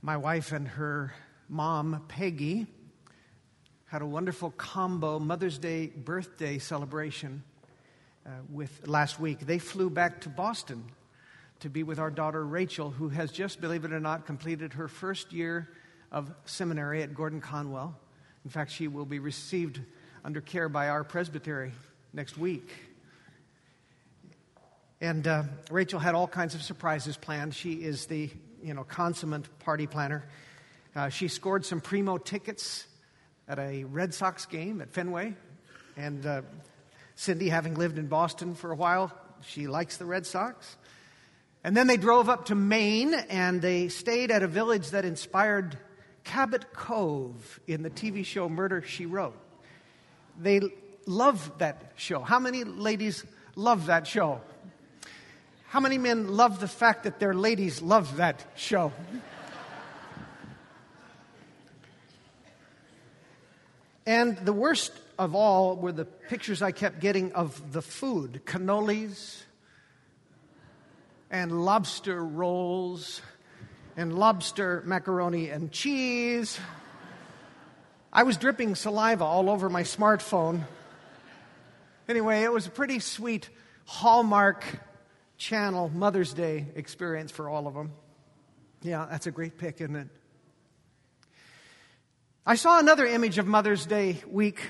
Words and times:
My 0.00 0.16
wife 0.16 0.52
and 0.52 0.68
her 0.68 1.12
mom, 1.48 2.04
Peggy, 2.06 2.68
had 3.86 4.00
a 4.00 4.06
wonderful 4.06 4.52
combo 4.52 5.18
Mother's 5.18 5.58
Day 5.58 5.88
birthday 5.88 6.58
celebration 6.58 7.42
uh, 8.24 8.30
with 8.48 8.86
last 8.86 9.18
week. 9.18 9.40
They 9.40 9.58
flew 9.58 9.90
back 9.90 10.20
to 10.20 10.28
Boston 10.28 10.84
to 11.58 11.68
be 11.68 11.82
with 11.82 11.98
our 11.98 12.12
daughter 12.12 12.46
Rachel, 12.46 12.90
who 12.90 13.08
has 13.08 13.32
just, 13.32 13.60
believe 13.60 13.84
it 13.84 13.92
or 13.92 13.98
not, 13.98 14.24
completed 14.24 14.74
her 14.74 14.86
first 14.86 15.32
year 15.32 15.68
of 16.12 16.32
seminary 16.44 17.02
at 17.02 17.12
Gordon 17.12 17.40
Conwell. 17.40 17.98
In 18.44 18.50
fact, 18.52 18.70
she 18.70 18.86
will 18.86 19.04
be 19.04 19.18
received 19.18 19.80
under 20.24 20.40
care 20.40 20.68
by 20.68 20.90
our 20.90 21.02
presbytery 21.02 21.72
next 22.12 22.38
week. 22.38 22.70
And 25.00 25.26
uh, 25.26 25.42
Rachel 25.72 25.98
had 25.98 26.14
all 26.14 26.28
kinds 26.28 26.54
of 26.54 26.62
surprises 26.62 27.16
planned. 27.16 27.52
She 27.52 27.72
is 27.72 28.06
the 28.06 28.30
you 28.62 28.74
know, 28.74 28.84
consummate 28.84 29.46
party 29.60 29.86
planner. 29.86 30.24
Uh, 30.94 31.08
she 31.08 31.28
scored 31.28 31.64
some 31.64 31.80
primo 31.80 32.18
tickets 32.18 32.86
at 33.46 33.58
a 33.58 33.84
Red 33.84 34.14
Sox 34.14 34.46
game 34.46 34.80
at 34.80 34.90
Fenway. 34.90 35.34
And 35.96 36.24
uh, 36.26 36.42
Cindy, 37.14 37.48
having 37.48 37.74
lived 37.74 37.98
in 37.98 38.06
Boston 38.06 38.54
for 38.54 38.70
a 38.70 38.76
while, 38.76 39.12
she 39.42 39.66
likes 39.66 39.96
the 39.96 40.04
Red 40.04 40.26
Sox. 40.26 40.76
And 41.64 41.76
then 41.76 41.86
they 41.86 41.96
drove 41.96 42.28
up 42.28 42.46
to 42.46 42.54
Maine 42.54 43.14
and 43.14 43.60
they 43.60 43.88
stayed 43.88 44.30
at 44.30 44.42
a 44.42 44.48
village 44.48 44.90
that 44.90 45.04
inspired 45.04 45.76
Cabot 46.24 46.72
Cove 46.72 47.60
in 47.66 47.82
the 47.82 47.90
TV 47.90 48.24
show 48.24 48.48
Murder 48.48 48.82
She 48.82 49.06
Wrote. 49.06 49.36
They 50.38 50.60
love 51.06 51.50
that 51.58 51.92
show. 51.96 52.20
How 52.20 52.38
many 52.38 52.64
ladies 52.64 53.24
love 53.56 53.86
that 53.86 54.06
show? 54.06 54.40
How 55.68 55.80
many 55.80 55.98
men 55.98 56.28
love 56.28 56.60
the 56.60 56.68
fact 56.68 57.04
that 57.04 57.18
their 57.18 57.34
ladies 57.34 57.82
love 57.82 58.16
that 58.16 58.42
show? 58.56 58.90
and 64.06 64.38
the 64.38 64.54
worst 64.54 64.92
of 65.18 65.34
all 65.34 65.76
were 65.76 65.92
the 65.92 66.06
pictures 66.06 66.62
I 66.62 66.72
kept 66.72 67.00
getting 67.00 67.32
of 67.32 67.72
the 67.74 67.82
food 67.82 68.40
cannolis 68.46 69.42
and 71.30 71.66
lobster 71.66 72.24
rolls 72.24 73.20
and 73.94 74.18
lobster 74.18 74.82
macaroni 74.86 75.50
and 75.50 75.70
cheese. 75.70 76.58
I 78.10 78.22
was 78.22 78.38
dripping 78.38 78.74
saliva 78.74 79.24
all 79.24 79.50
over 79.50 79.68
my 79.68 79.82
smartphone. 79.82 80.62
Anyway, 82.08 82.42
it 82.42 82.50
was 82.50 82.66
a 82.66 82.70
pretty 82.70 83.00
sweet 83.00 83.50
Hallmark 83.84 84.64
Channel 85.38 85.90
Mother's 85.94 86.34
Day 86.34 86.66
experience 86.74 87.30
for 87.30 87.48
all 87.48 87.68
of 87.68 87.74
them. 87.74 87.92
Yeah, 88.82 89.06
that's 89.08 89.26
a 89.26 89.30
great 89.30 89.56
pick, 89.56 89.80
isn't 89.80 89.96
it? 89.96 90.08
I 92.44 92.56
saw 92.56 92.78
another 92.78 93.06
image 93.06 93.38
of 93.38 93.46
Mother's 93.46 93.86
Day 93.86 94.20
week, 94.28 94.60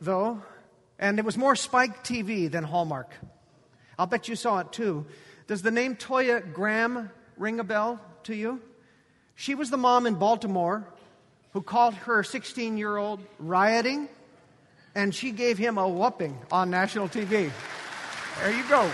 though, 0.00 0.40
and 0.98 1.18
it 1.18 1.24
was 1.24 1.36
more 1.36 1.56
Spike 1.56 2.04
TV 2.04 2.50
than 2.50 2.62
Hallmark. 2.62 3.12
I'll 3.98 4.06
bet 4.06 4.28
you 4.28 4.36
saw 4.36 4.60
it 4.60 4.72
too. 4.72 5.06
Does 5.48 5.62
the 5.62 5.70
name 5.70 5.96
Toya 5.96 6.52
Graham 6.52 7.10
ring 7.36 7.58
a 7.58 7.64
bell 7.64 8.00
to 8.24 8.34
you? 8.34 8.60
She 9.34 9.56
was 9.56 9.70
the 9.70 9.76
mom 9.76 10.06
in 10.06 10.14
Baltimore 10.14 10.86
who 11.52 11.62
called 11.62 11.94
her 11.94 12.22
16 12.22 12.76
year 12.76 12.96
old 12.96 13.20
rioting, 13.40 14.08
and 14.94 15.12
she 15.12 15.32
gave 15.32 15.58
him 15.58 15.78
a 15.78 15.88
whooping 15.88 16.38
on 16.52 16.70
national 16.70 17.08
TV. 17.08 17.50
There 18.40 18.56
you 18.56 18.68
go. 18.68 18.90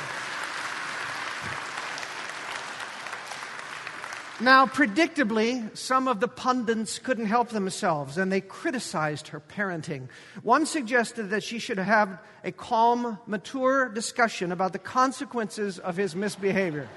Now, 4.40 4.66
predictably, 4.66 5.76
some 5.76 6.06
of 6.06 6.20
the 6.20 6.28
pundits 6.28 7.00
couldn't 7.00 7.26
help 7.26 7.48
themselves 7.48 8.18
and 8.18 8.30
they 8.30 8.40
criticized 8.40 9.28
her 9.28 9.40
parenting. 9.40 10.08
One 10.42 10.64
suggested 10.64 11.30
that 11.30 11.42
she 11.42 11.58
should 11.58 11.78
have 11.78 12.20
a 12.44 12.52
calm, 12.52 13.18
mature 13.26 13.88
discussion 13.88 14.52
about 14.52 14.72
the 14.72 14.78
consequences 14.78 15.80
of 15.80 15.96
his 15.96 16.14
misbehavior. 16.14 16.88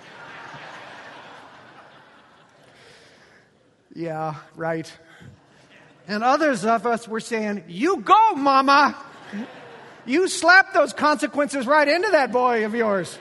yeah, 3.96 4.36
right. 4.56 4.92
And 6.08 6.24
others 6.24 6.64
of 6.64 6.86
us 6.86 7.08
were 7.08 7.20
saying, 7.20 7.64
You 7.68 8.02
go, 8.02 8.36
mama! 8.36 8.96
You 10.06 10.28
slap 10.28 10.74
those 10.74 10.94
consequences 10.94 11.66
right 11.66 11.88
into 11.88 12.10
that 12.12 12.32
boy 12.32 12.66
of 12.66 12.76
yours. 12.76 13.18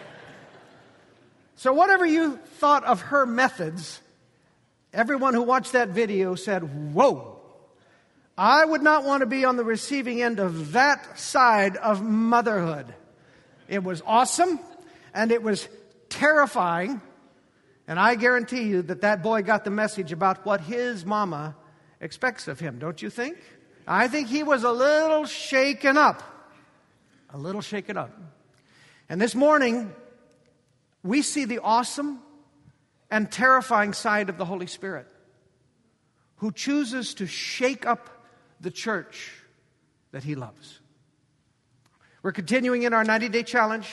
So, 1.56 1.72
whatever 1.72 2.04
you 2.04 2.38
thought 2.58 2.84
of 2.84 3.02
her 3.02 3.26
methods, 3.26 4.00
Everyone 4.92 5.34
who 5.34 5.42
watched 5.42 5.72
that 5.72 5.90
video 5.90 6.34
said, 6.34 6.92
Whoa, 6.94 7.38
I 8.36 8.64
would 8.64 8.82
not 8.82 9.04
want 9.04 9.20
to 9.20 9.26
be 9.26 9.44
on 9.44 9.56
the 9.56 9.64
receiving 9.64 10.22
end 10.22 10.40
of 10.40 10.72
that 10.72 11.18
side 11.18 11.76
of 11.76 12.02
motherhood. 12.02 12.92
It 13.68 13.84
was 13.84 14.02
awesome 14.04 14.58
and 15.14 15.30
it 15.30 15.42
was 15.42 15.68
terrifying. 16.08 17.00
And 17.86 18.00
I 18.00 18.14
guarantee 18.16 18.62
you 18.62 18.82
that 18.82 19.02
that 19.02 19.22
boy 19.22 19.42
got 19.42 19.64
the 19.64 19.70
message 19.70 20.10
about 20.10 20.44
what 20.44 20.60
his 20.60 21.04
mama 21.04 21.54
expects 22.00 22.48
of 22.48 22.58
him, 22.58 22.78
don't 22.78 23.00
you 23.00 23.10
think? 23.10 23.36
I 23.86 24.08
think 24.08 24.28
he 24.28 24.42
was 24.42 24.64
a 24.64 24.72
little 24.72 25.24
shaken 25.24 25.96
up. 25.96 26.22
A 27.32 27.38
little 27.38 27.60
shaken 27.60 27.96
up. 27.96 28.10
And 29.08 29.20
this 29.20 29.34
morning, 29.34 29.92
we 31.02 31.22
see 31.22 31.44
the 31.44 31.60
awesome 31.60 32.20
and 33.10 33.30
terrifying 33.30 33.92
side 33.92 34.28
of 34.28 34.38
the 34.38 34.44
Holy 34.44 34.66
Spirit, 34.66 35.06
who 36.36 36.52
chooses 36.52 37.14
to 37.14 37.26
shake 37.26 37.86
up 37.86 38.08
the 38.60 38.70
church 38.70 39.32
that 40.12 40.22
he 40.22 40.34
loves. 40.34 40.80
We're 42.22 42.32
continuing 42.32 42.82
in 42.82 42.92
our 42.92 43.04
90 43.04 43.28
day 43.28 43.42
challenge. 43.42 43.88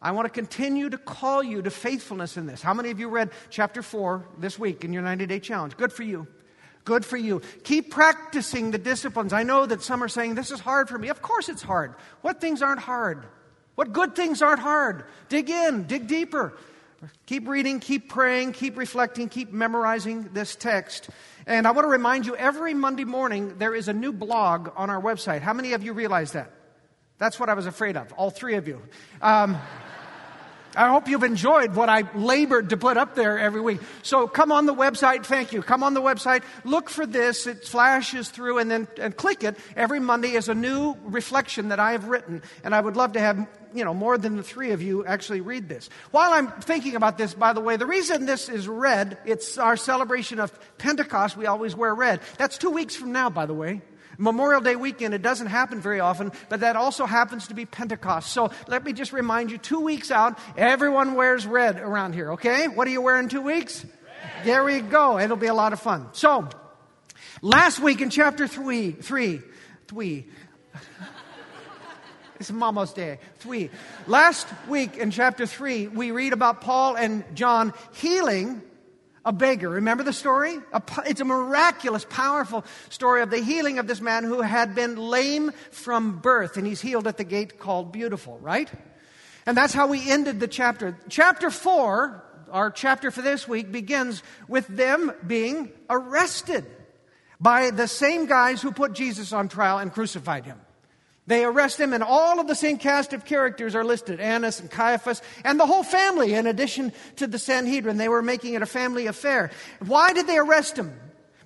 I 0.00 0.10
want 0.12 0.26
to 0.26 0.30
continue 0.30 0.90
to 0.90 0.98
call 0.98 1.42
you 1.42 1.62
to 1.62 1.70
faithfulness 1.70 2.36
in 2.36 2.46
this. 2.46 2.60
How 2.60 2.74
many 2.74 2.90
of 2.90 3.00
you 3.00 3.08
read 3.08 3.30
chapter 3.48 3.82
4 3.82 4.28
this 4.38 4.58
week 4.58 4.84
in 4.84 4.92
your 4.92 5.02
90 5.02 5.26
day 5.26 5.40
challenge? 5.40 5.76
Good 5.76 5.92
for 5.92 6.02
you. 6.02 6.26
Good 6.84 7.04
for 7.04 7.16
you. 7.16 7.40
Keep 7.64 7.90
practicing 7.90 8.70
the 8.70 8.78
disciplines. 8.78 9.32
I 9.32 9.42
know 9.42 9.64
that 9.64 9.82
some 9.82 10.02
are 10.02 10.08
saying, 10.08 10.34
This 10.34 10.50
is 10.50 10.60
hard 10.60 10.88
for 10.88 10.98
me. 10.98 11.08
Of 11.08 11.22
course 11.22 11.48
it's 11.48 11.62
hard. 11.62 11.94
What 12.20 12.40
things 12.40 12.60
aren't 12.60 12.80
hard? 12.80 13.24
What 13.74 13.92
good 13.92 14.14
things 14.14 14.42
aren't 14.42 14.60
hard? 14.60 15.04
Dig 15.28 15.48
in, 15.50 15.84
dig 15.84 16.06
deeper. 16.06 16.56
Keep 17.26 17.48
reading, 17.48 17.80
keep 17.80 18.08
praying, 18.08 18.52
keep 18.52 18.76
reflecting, 18.76 19.28
keep 19.28 19.52
memorizing 19.52 20.30
this 20.32 20.56
text. 20.56 21.08
And 21.46 21.66
I 21.66 21.70
want 21.72 21.84
to 21.84 21.90
remind 21.90 22.26
you 22.26 22.36
every 22.36 22.74
Monday 22.74 23.04
morning 23.04 23.58
there 23.58 23.74
is 23.74 23.88
a 23.88 23.92
new 23.92 24.12
blog 24.12 24.70
on 24.76 24.90
our 24.90 25.00
website. 25.00 25.40
How 25.40 25.52
many 25.52 25.72
of 25.72 25.82
you 25.82 25.92
realize 25.92 26.32
that? 26.32 26.50
That's 27.18 27.38
what 27.38 27.48
I 27.48 27.54
was 27.54 27.66
afraid 27.66 27.96
of, 27.96 28.12
all 28.14 28.30
three 28.30 28.56
of 28.56 28.66
you. 28.66 28.82
Um, 29.22 29.56
I 30.76 30.88
hope 30.88 31.08
you've 31.08 31.22
enjoyed 31.22 31.74
what 31.74 31.88
I 31.88 32.02
labored 32.14 32.70
to 32.70 32.76
put 32.76 32.96
up 32.96 33.14
there 33.14 33.38
every 33.38 33.60
week. 33.60 33.80
So 34.02 34.26
come 34.26 34.52
on 34.52 34.66
the 34.66 34.74
website. 34.74 35.24
Thank 35.24 35.52
you. 35.52 35.62
Come 35.62 35.82
on 35.82 35.94
the 35.94 36.02
website. 36.02 36.42
Look 36.64 36.88
for 36.88 37.06
this. 37.06 37.46
It 37.46 37.64
flashes 37.64 38.28
through 38.28 38.58
and 38.58 38.70
then 38.70 38.88
and 39.00 39.16
click 39.16 39.44
it. 39.44 39.56
Every 39.76 40.00
Monday 40.00 40.32
is 40.32 40.48
a 40.48 40.54
new 40.54 40.96
reflection 41.04 41.68
that 41.68 41.80
I 41.80 41.92
have 41.92 42.08
written. 42.08 42.42
And 42.62 42.74
I 42.74 42.80
would 42.80 42.96
love 42.96 43.12
to 43.12 43.20
have, 43.20 43.46
you 43.72 43.84
know, 43.84 43.94
more 43.94 44.18
than 44.18 44.36
the 44.36 44.42
three 44.42 44.72
of 44.72 44.82
you 44.82 45.04
actually 45.04 45.40
read 45.40 45.68
this. 45.68 45.88
While 46.10 46.32
I'm 46.32 46.48
thinking 46.48 46.96
about 46.96 47.18
this, 47.18 47.34
by 47.34 47.52
the 47.52 47.60
way, 47.60 47.76
the 47.76 47.86
reason 47.86 48.26
this 48.26 48.48
is 48.48 48.66
red, 48.68 49.18
it's 49.24 49.58
our 49.58 49.76
celebration 49.76 50.40
of 50.40 50.52
Pentecost. 50.78 51.36
We 51.36 51.46
always 51.46 51.74
wear 51.74 51.94
red. 51.94 52.20
That's 52.38 52.58
two 52.58 52.70
weeks 52.70 52.96
from 52.96 53.12
now, 53.12 53.30
by 53.30 53.46
the 53.46 53.54
way. 53.54 53.82
Memorial 54.18 54.60
Day 54.60 54.76
weekend, 54.76 55.14
it 55.14 55.22
doesn't 55.22 55.48
happen 55.48 55.80
very 55.80 56.00
often, 56.00 56.32
but 56.48 56.60
that 56.60 56.76
also 56.76 57.06
happens 57.06 57.48
to 57.48 57.54
be 57.54 57.66
Pentecost. 57.66 58.32
So 58.32 58.50
let 58.68 58.84
me 58.84 58.92
just 58.92 59.12
remind 59.12 59.50
you 59.50 59.58
two 59.58 59.80
weeks 59.80 60.10
out, 60.10 60.38
everyone 60.56 61.14
wears 61.14 61.46
red 61.46 61.78
around 61.78 62.14
here, 62.14 62.32
okay? 62.32 62.68
What 62.68 62.86
are 62.88 62.90
you 62.90 63.00
wearing 63.00 63.28
two 63.28 63.42
weeks? 63.42 63.84
Red. 63.84 64.44
There 64.44 64.64
we 64.64 64.80
go. 64.80 65.18
It'll 65.18 65.36
be 65.36 65.46
a 65.46 65.54
lot 65.54 65.72
of 65.72 65.80
fun. 65.80 66.08
So, 66.12 66.48
last 67.42 67.80
week 67.80 68.00
in 68.00 68.10
chapter 68.10 68.46
three, 68.46 68.92
three, 68.92 69.42
three, 69.88 70.26
it's 72.40 72.50
Mama's 72.50 72.92
Day. 72.92 73.18
Three. 73.36 73.70
Last 74.06 74.46
week 74.68 74.96
in 74.96 75.10
chapter 75.10 75.46
three, 75.46 75.86
we 75.86 76.10
read 76.10 76.32
about 76.32 76.60
Paul 76.60 76.96
and 76.96 77.24
John 77.34 77.72
healing 77.94 78.62
a 79.24 79.32
beggar. 79.32 79.70
Remember 79.70 80.02
the 80.02 80.12
story? 80.12 80.58
It's 81.06 81.20
a 81.20 81.24
miraculous, 81.24 82.06
powerful 82.08 82.64
story 82.90 83.22
of 83.22 83.30
the 83.30 83.38
healing 83.38 83.78
of 83.78 83.86
this 83.86 84.00
man 84.00 84.24
who 84.24 84.40
had 84.40 84.74
been 84.74 84.96
lame 84.96 85.52
from 85.70 86.18
birth, 86.18 86.56
and 86.56 86.66
he's 86.66 86.80
healed 86.80 87.06
at 87.06 87.16
the 87.16 87.24
gate 87.24 87.58
called 87.58 87.92
Beautiful, 87.92 88.38
right? 88.40 88.70
And 89.46 89.56
that's 89.56 89.74
how 89.74 89.86
we 89.86 90.10
ended 90.10 90.40
the 90.40 90.48
chapter. 90.48 90.98
Chapter 91.08 91.50
4, 91.50 92.24
our 92.50 92.70
chapter 92.70 93.10
for 93.10 93.22
this 93.22 93.48
week, 93.48 93.72
begins 93.72 94.22
with 94.48 94.66
them 94.68 95.12
being 95.26 95.72
arrested 95.90 96.64
by 97.40 97.70
the 97.70 97.88
same 97.88 98.26
guys 98.26 98.62
who 98.62 98.72
put 98.72 98.92
Jesus 98.94 99.32
on 99.32 99.48
trial 99.48 99.78
and 99.78 99.92
crucified 99.92 100.46
him. 100.46 100.60
They 101.26 101.44
arrest 101.44 101.80
him, 101.80 101.92
and 101.94 102.02
all 102.02 102.38
of 102.38 102.48
the 102.48 102.54
same 102.54 102.76
cast 102.76 103.14
of 103.14 103.24
characters 103.24 103.74
are 103.74 103.84
listed 103.84 104.20
Annas 104.20 104.60
and 104.60 104.70
Caiaphas, 104.70 105.22
and 105.42 105.58
the 105.58 105.66
whole 105.66 105.82
family, 105.82 106.34
in 106.34 106.46
addition 106.46 106.92
to 107.16 107.26
the 107.26 107.38
Sanhedrin. 107.38 107.96
They 107.96 108.10
were 108.10 108.22
making 108.22 108.54
it 108.54 108.62
a 108.62 108.66
family 108.66 109.06
affair. 109.06 109.50
Why 109.78 110.12
did 110.12 110.26
they 110.26 110.36
arrest 110.36 110.78
him? 110.78 110.94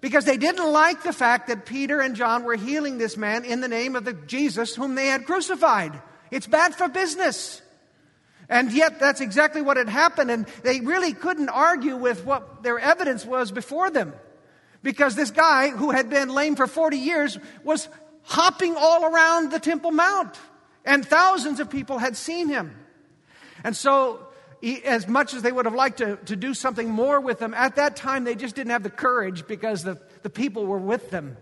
because 0.01 0.25
they 0.25 0.37
didn't 0.37 0.71
like 0.71 1.03
the 1.03 1.13
fact 1.13 1.49
that 1.49 1.67
Peter 1.67 2.01
and 2.01 2.15
John 2.15 2.45
were 2.45 2.57
healing 2.57 2.99
this 2.99 3.17
man 3.17 3.45
in 3.45 3.61
the 3.61 3.69
name 3.69 3.97
of 3.97 4.05
the 4.05 4.13
Jesus 4.13 4.75
whom 4.75 4.95
they 4.95 5.09
had 5.09 5.27
crucified. 5.27 6.01
It's 6.31 6.47
bad 6.47 6.75
for 6.75 6.89
business. 6.89 7.63
And 8.49 8.73
yet, 8.73 8.99
that's 8.99 9.21
exactly 9.21 9.61
what 9.61 9.77
had 9.77 9.91
happened, 9.91 10.31
and 10.31 10.47
they 10.63 10.81
really 10.81 11.13
couldn't 11.13 11.51
argue 11.51 11.97
with 11.97 12.25
what 12.25 12.63
their 12.63 12.79
evidence 12.79 13.27
was 13.27 13.53
before 13.53 13.91
them. 13.91 14.15
Because 14.83 15.15
this 15.15 15.31
guy 15.31 15.69
who 15.69 15.91
had 15.91 16.09
been 16.09 16.31
lame 16.31 16.57
for 16.57 16.67
40 16.67 16.97
years 16.97 17.39
was 17.63 17.89
hopping 18.29 18.77
all 18.77 19.07
around 19.07 19.51
the 19.51 19.59
Temple 19.59 19.91
Mount, 19.91 20.39
and 20.85 21.05
thousands 21.05 21.61
of 21.61 21.71
people 21.71 21.99
had 21.99 22.17
seen 22.17 22.49
him. 22.49 22.77
And 23.65 23.75
so, 23.75 24.29
as 24.85 25.09
much 25.09 25.33
as 25.33 25.43
they 25.43 25.51
would 25.51 25.65
have 25.65 25.75
liked 25.75 25.99
to, 25.99 26.17
to 26.27 26.37
do 26.37 26.53
something 26.53 26.91
more 26.91 27.21
with 27.21 27.39
them, 27.39 27.55
at 27.55 27.77
that 27.77 27.97
time 27.97 28.25
they 28.25 28.35
just 28.35 28.55
didn't 28.55 28.71
have 28.71 28.83
the 28.83 28.91
courage 28.91 29.47
because 29.47 29.83
the, 29.83 29.99
the 30.23 30.31
people 30.31 30.67
were 30.67 30.79
with 30.79 31.11
them. 31.11 31.37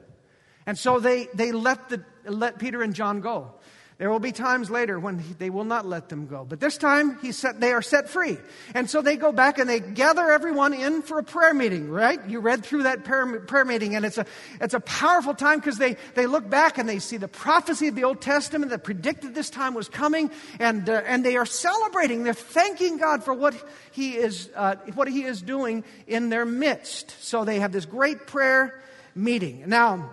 And 0.65 0.79
so 0.79 1.01
they, 1.01 1.27
they 1.35 1.53
let, 1.53 1.89
the, 1.89 2.05
let 2.25 2.59
Peter 2.59 2.83
and 2.83 2.95
John 2.95 3.21
go. 3.21 3.55
There 3.99 4.11
will 4.11 4.21
be 4.21 4.33
times 4.33 4.71
later 4.71 5.01
when 5.01 5.25
they 5.39 5.49
will 5.49 5.65
not 5.65 5.87
let 5.87 6.11
them 6.11 6.27
go. 6.27 6.45
But 6.45 6.61
this 6.61 6.77
time, 6.77 7.19
he 7.23 7.33
set, 7.33 7.61
they 7.61 7.73
are 7.73 7.81
set 7.81 8.11
free. 8.11 8.37
And 8.75 8.91
so 8.91 9.01
they 9.01 9.17
go 9.17 9.33
back 9.33 9.59
and 9.59 9.67
they 9.71 9.81
gather 9.81 10.31
everyone 10.31 10.75
in 10.75 11.01
for 11.01 11.19
a 11.19 11.23
prayer 11.25 11.55
meeting, 11.55 11.89
right? 11.89 12.21
You 12.29 12.41
read 12.41 12.63
through 12.63 12.83
that 12.83 13.05
prayer, 13.05 13.65
meeting, 13.65 13.97
and 13.97 14.05
it's 14.05 14.19
a, 14.19 14.27
it's 14.61 14.75
a 14.75 14.81
powerful 14.81 15.33
time 15.33 15.61
because 15.61 15.79
they, 15.79 15.97
they 16.15 16.27
look 16.27 16.51
back 16.51 16.77
and 16.77 16.87
they 16.87 16.99
see 16.99 17.17
the 17.17 17.27
prophecy 17.27 17.89
of 17.89 17.95
the 17.95 18.05
Old 18.05 18.21
Testament 18.21 18.71
that 18.71 18.85
predicted 18.85 19.35
this 19.35 19.49
time 19.49 19.73
was 19.73 19.89
coming, 19.89 20.31
and, 20.59 20.87
uh, 20.91 21.01
and 21.07 21.25
they 21.25 21.39
are 21.39 21.47
celebrating. 21.47 22.23
They're 22.23 22.35
thanking 22.35 22.99
God 22.99 23.25
for 23.25 23.33
what 23.33 23.55
he, 23.93 24.17
is, 24.17 24.51
uh, 24.55 24.75
what 24.93 25.09
he 25.09 25.23
is 25.23 25.41
doing 25.41 25.85
in 26.07 26.29
their 26.29 26.45
midst. 26.45 27.15
So 27.25 27.47
they 27.47 27.61
have 27.61 27.73
this 27.73 27.87
great 27.87 28.27
prayer 28.27 28.79
meeting. 29.15 29.65
Now, 29.69 30.11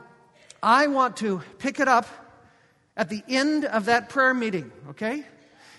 I 0.61 0.87
want 0.87 1.17
to 1.17 1.41
pick 1.59 1.81
it 1.81 1.89
up 1.89 2.07
at 2.95 3.09
the 3.09 3.23
end 3.27 3.65
of 3.65 3.85
that 3.85 4.09
prayer 4.09 4.33
meeting, 4.33 4.71
okay? 4.89 5.23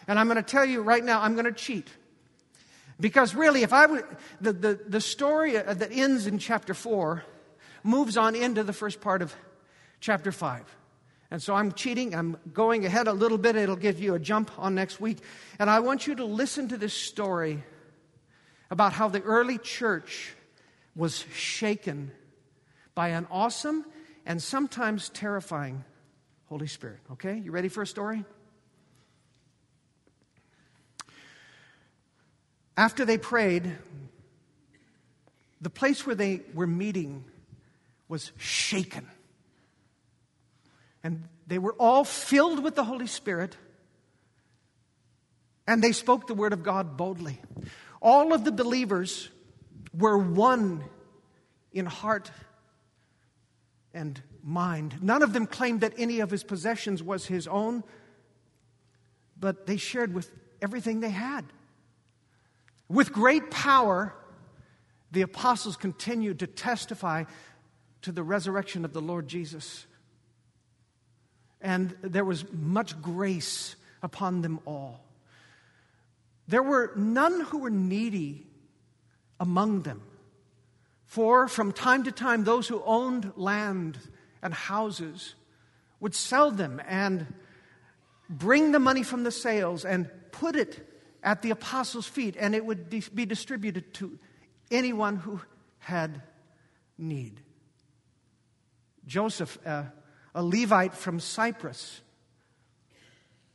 And 0.07 0.19
I'm 0.19 0.27
going 0.27 0.37
to 0.37 0.43
tell 0.43 0.65
you 0.65 0.83
right 0.83 1.03
now, 1.03 1.23
I'm 1.23 1.35
going 1.35 1.45
to 1.47 1.53
cheat. 1.53 1.89
Because 3.01 3.35
really, 3.35 3.63
if 3.63 3.73
I 3.73 3.87
would, 3.87 4.05
the, 4.41 4.53
the, 4.53 4.81
the 4.89 5.01
story 5.01 5.53
that 5.53 5.89
ends 5.91 6.27
in 6.27 6.39
chapter 6.39 6.75
4 6.75 7.25
moves 7.83 8.17
on 8.17 8.35
into 8.35 8.63
the 8.63 8.73
first 8.73 9.01
part 9.01 9.23
of 9.23 9.35
chapter 10.01 10.31
5. 10.31 10.63
And 11.31 11.43
so 11.43 11.55
I'm 11.55 11.73
cheating. 11.73 12.15
I'm 12.15 12.37
going 12.53 12.87
ahead 12.87 13.09
a 13.09 13.13
little 13.13 13.39
bit. 13.39 13.57
It'll 13.57 13.77
give 13.77 13.99
you 13.99 14.15
a 14.15 14.19
jump 14.19 14.51
on 14.59 14.75
next 14.75 15.01
week. 15.01 15.19
And 15.59 15.69
I 15.69 15.81
want 15.81 16.07
you 16.07 16.15
to 16.17 16.25
listen 16.25 16.69
to 16.69 16.77
this 16.77 16.95
story 16.95 17.65
about 18.71 18.93
how 18.93 19.09
the 19.09 19.23
early 19.23 19.59
church 19.59 20.35
was 20.95 21.25
shaken 21.35 22.13
by 22.95 23.09
an 23.09 23.27
awesome 23.31 23.85
and 24.25 24.43
sometimes 24.43 25.09
terrifying 25.09 25.85
Holy 26.55 26.69
Spirit. 26.69 27.01
Okay? 27.11 27.37
You 27.37 27.51
ready 27.51 27.69
for 27.69 27.83
a 27.83 27.87
story? 27.87 28.25
After 32.77 33.05
they 33.05 33.19
prayed, 33.19 33.77
the 35.61 35.69
place 35.69 36.07
where 36.07 36.15
they 36.15 36.43
were 36.55 36.69
meeting 36.69 37.25
was 38.07 38.31
shaken. 38.39 39.05
And 41.03 41.25
they 41.49 41.59
were 41.59 41.73
all 41.73 42.05
filled 42.05 42.63
with 42.63 42.77
the 42.77 42.85
Holy 42.85 43.09
Spirit, 43.09 43.57
and 45.67 45.83
they 45.83 45.91
spoke 45.91 46.29
the 46.29 46.35
word 46.35 46.53
of 46.53 46.63
God 46.63 46.97
boldly. 46.97 47.41
All 48.01 48.33
of 48.33 48.45
the 48.45 48.53
believers 48.53 49.29
were 49.93 50.17
one 50.17 50.85
in 51.73 51.87
heart 51.87 52.31
and 53.93 54.23
mind. 54.45 55.03
None 55.03 55.23
of 55.23 55.33
them 55.33 55.47
claimed 55.47 55.81
that 55.81 55.95
any 55.97 56.21
of 56.21 56.31
his 56.31 56.45
possessions 56.45 57.03
was 57.03 57.27
his 57.27 57.49
own, 57.49 57.83
but 59.41 59.67
they 59.67 59.79
shared 59.79 60.13
with 60.13 60.31
everything 60.61 61.01
they 61.01 61.11
had. 61.11 61.45
With 62.89 63.13
great 63.13 63.51
power, 63.51 64.15
the 65.11 65.23
apostles 65.23 65.77
continued 65.77 66.41
to 66.41 66.47
testify 66.47 67.25
to 68.03 68.13
the 68.13 68.23
resurrection 68.23 68.85
of 68.85 68.93
the 68.93 69.01
Lord 69.01 69.27
Jesus. 69.29 69.87
And 71.61 71.97
there 72.03 72.25
was 72.25 72.45
much 72.53 73.01
grace 73.01 73.77
upon 74.03 74.43
them 74.43 74.61
all. 74.67 75.01
There 76.47 76.63
were 76.63 76.93
none 76.95 77.41
who 77.41 77.59
were 77.59 77.71
needy 77.71 78.47
among 79.41 79.83
them. 79.83 80.03
For 81.07 81.49
from 81.49 81.73
time 81.73 82.05
to 82.05 82.13
time, 82.13 82.45
those 82.45 82.69
who 82.69 82.83
owned 82.85 83.33
land 83.37 83.99
and 84.45 84.53
houses 84.53 85.35
would 85.99 86.15
sell 86.15 86.51
them 86.51 86.81
and 86.87 87.27
bring 88.29 88.73
the 88.73 88.79
money 88.79 89.03
from 89.03 89.25
the 89.25 89.31
sales 89.31 89.85
and 89.85 90.09
put 90.31 90.55
it 90.55 90.87
at 91.23 91.41
the 91.41 91.51
apostles' 91.51 92.07
feet, 92.07 92.37
and 92.39 92.55
it 92.55 92.65
would 92.65 92.91
be 92.91 93.25
distributed 93.25 93.95
to 93.95 94.19
anyone 94.71 95.17
who 95.17 95.41
had 95.79 96.21
need. 96.99 97.41
Joseph, 99.07 99.59
a 99.65 99.93
Levite 100.35 100.95
from 100.95 101.19
Cyprus, 101.21 102.03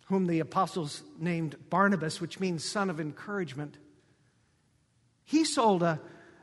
whom 0.06 0.26
the 0.26 0.40
apostles 0.40 1.04
named 1.20 1.56
Barnabas, 1.70 2.20
which 2.20 2.40
means 2.40 2.64
son 2.64 2.90
of 2.90 3.00
encouragement, 3.00 3.78
he 5.24 5.46
sold 5.46 5.84
a, 5.84 6.00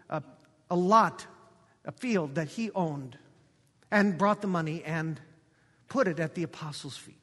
a, 0.09 0.23
a 0.71 0.77
lot, 0.77 1.27
a 1.85 1.91
field 1.91 2.37
that 2.37 2.47
he 2.47 2.71
owned 2.71 3.19
and 3.91 4.19
brought 4.19 4.41
the 4.41 4.47
money 4.47 4.83
and 4.85 5.21
put 5.89 6.09
it 6.09 6.19
at 6.19 6.35
the 6.35 6.43
apostles' 6.43 6.97
feet. 6.97 7.15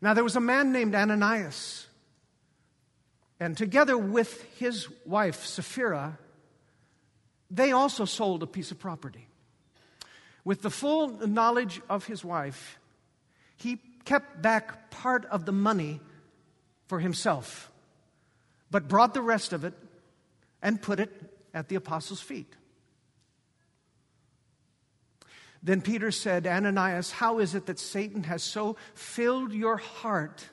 Now, 0.00 0.14
there 0.14 0.24
was 0.24 0.36
a 0.36 0.40
man 0.40 0.72
named 0.72 0.94
Ananias, 0.94 1.86
and 3.38 3.56
together 3.56 3.98
with 3.98 4.42
his 4.58 4.88
wife, 5.04 5.44
Sapphira, 5.44 6.18
they 7.50 7.72
also 7.72 8.04
sold 8.04 8.42
a 8.42 8.46
piece 8.46 8.70
of 8.70 8.78
property. 8.78 9.26
With 10.44 10.62
the 10.62 10.70
full 10.70 11.26
knowledge 11.26 11.82
of 11.88 12.06
his 12.06 12.24
wife, 12.24 12.78
he 13.56 13.78
kept 14.04 14.40
back 14.40 14.90
part 14.90 15.26
of 15.26 15.44
the 15.44 15.52
money 15.52 16.00
for 16.86 16.98
himself, 16.98 17.70
but 18.70 18.88
brought 18.88 19.12
the 19.12 19.22
rest 19.22 19.52
of 19.52 19.64
it 19.64 19.74
and 20.62 20.80
put 20.80 20.98
it 20.98 21.10
at 21.52 21.68
the 21.68 21.76
apostles' 21.76 22.20
feet. 22.20 22.54
Then 25.62 25.82
Peter 25.82 26.10
said, 26.10 26.46
Ananias, 26.46 27.10
how 27.10 27.38
is 27.38 27.54
it 27.54 27.66
that 27.66 27.78
Satan 27.78 28.24
has 28.24 28.42
so 28.42 28.76
filled 28.94 29.52
your 29.52 29.76
heart 29.76 30.48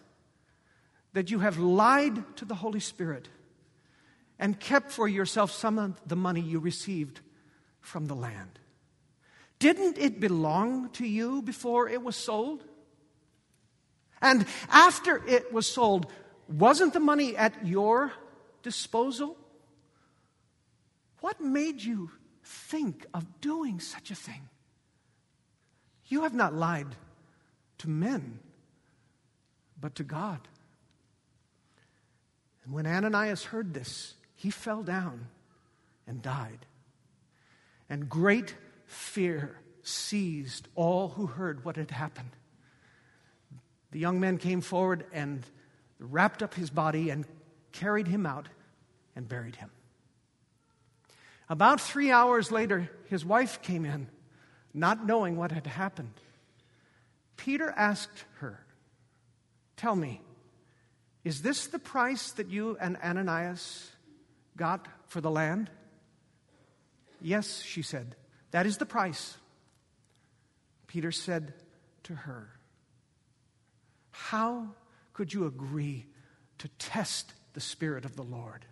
that 1.14 1.32
you 1.32 1.40
have 1.40 1.58
lied 1.58 2.38
to 2.38 2.46
the 2.46 2.56
Holy 2.56 2.82
Spirit 2.82 3.30
and 4.38 4.60
kept 4.60 4.92
for 4.92 5.08
yourself 5.08 5.52
some 5.52 5.80
of 5.80 6.00
the 6.06 6.18
money 6.18 6.42
you 6.42 6.60
received 6.60 7.22
from 7.80 8.08
the 8.08 8.16
land? 8.16 8.60
Didn't 9.60 9.98
it 9.98 10.20
belong 10.20 10.90
to 10.92 11.08
you 11.08 11.42
before 11.42 11.88
it 11.88 12.04
was 12.04 12.16
sold? 12.16 12.64
And 14.22 14.46
after 14.70 15.26
it 15.26 15.54
was 15.54 15.68
sold, 15.68 16.12
wasn't 16.50 16.94
the 16.94 17.00
money 17.00 17.36
at 17.36 17.66
your 17.66 18.12
disposal? 18.62 19.38
What 21.22 21.40
made 21.42 21.82
you 21.82 22.12
think 22.44 23.06
of 23.14 23.42
doing 23.42 23.80
such 23.80 24.12
a 24.12 24.16
thing? 24.16 24.50
You 26.08 26.24
have 26.24 26.34
not 26.34 26.54
lied 26.54 26.96
to 27.80 27.90
men, 27.90 28.40
but 29.80 29.96
to 29.96 30.04
God. 30.04 30.40
And 32.64 32.74
when 32.74 32.88
Ananias 32.88 33.46
heard 33.46 33.74
this, 33.74 34.14
he 34.36 34.50
fell 34.50 34.84
down 34.84 35.28
and 36.08 36.22
died. 36.22 36.66
And 37.90 38.10
great 38.10 38.56
fear 38.86 39.58
seized 39.84 40.68
all 40.76 41.10
who 41.10 41.28
heard 41.28 41.64
what 41.64 41.76
had 41.76 41.92
happened. 41.92 42.32
The 43.92 44.00
young 44.00 44.20
man 44.20 44.38
came 44.38 44.62
forward 44.62 45.06
and 45.14 45.46
wrapped 46.00 46.44
up 46.44 46.54
his 46.54 46.70
body 46.70 47.10
and 47.10 47.26
carried 47.72 48.08
him 48.08 48.26
out 48.26 48.48
and 49.16 49.28
buried 49.28 49.56
him. 49.56 49.72
About 51.50 51.80
three 51.80 52.12
hours 52.12 52.52
later, 52.52 52.90
his 53.06 53.24
wife 53.24 53.62
came 53.62 53.86
in 53.86 54.10
not 54.78 55.06
knowing 55.06 55.36
what 55.36 55.52
had 55.52 55.68
happened. 55.68 56.14
Peter 57.36 57.74
asked 57.76 58.26
her, 58.40 58.60
Tell 59.76 59.96
me, 59.96 60.22
is 61.24 61.42
this 61.42 61.68
the 61.68 61.80
price 61.80 62.32
that 62.32 62.50
you 62.50 62.78
and 62.80 62.98
Ananias 62.98 63.92
got 64.56 64.88
for 65.08 65.20
the 65.20 65.32
land? 65.32 65.70
Yes, 67.22 67.62
she 67.62 67.82
said, 67.82 68.16
that 68.52 68.66
is 68.66 68.78
the 68.78 68.86
price. 68.86 69.38
Peter 70.88 71.12
said 71.12 71.54
to 72.04 72.14
her, 72.14 72.50
How 74.12 74.70
could 75.14 75.34
you 75.34 75.46
agree 75.46 76.06
to 76.60 76.68
test 76.80 77.34
the 77.54 77.60
Spirit 77.60 78.06
of 78.06 78.16
the 78.16 78.24
Lord? 78.24 78.66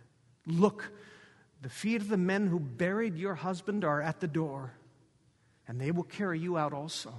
Look, 0.46 0.90
The 1.62 1.68
feet 1.68 2.00
of 2.00 2.08
the 2.08 2.16
men 2.16 2.46
who 2.46 2.60
buried 2.60 3.16
your 3.16 3.34
husband 3.34 3.84
are 3.84 4.02
at 4.02 4.20
the 4.20 4.28
door, 4.28 4.72
and 5.68 5.80
they 5.80 5.90
will 5.90 6.04
carry 6.04 6.38
you 6.38 6.56
out 6.56 6.72
also. 6.72 7.12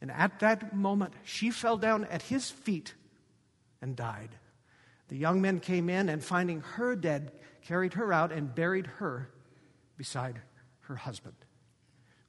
And 0.00 0.10
at 0.10 0.40
that 0.40 0.74
moment, 0.74 1.12
she 1.24 1.50
fell 1.50 1.76
down 1.76 2.04
at 2.04 2.22
his 2.22 2.50
feet 2.50 2.94
and 3.82 3.94
died. 3.96 4.30
The 5.08 5.16
young 5.16 5.40
men 5.40 5.60
came 5.60 5.88
in 5.90 6.08
and, 6.08 6.22
finding 6.22 6.60
her 6.60 6.94
dead, 6.96 7.32
carried 7.62 7.94
her 7.94 8.12
out 8.12 8.32
and 8.32 8.54
buried 8.54 8.86
her 8.86 9.28
beside 9.96 10.40
her 10.82 10.96
husband. 10.96 11.36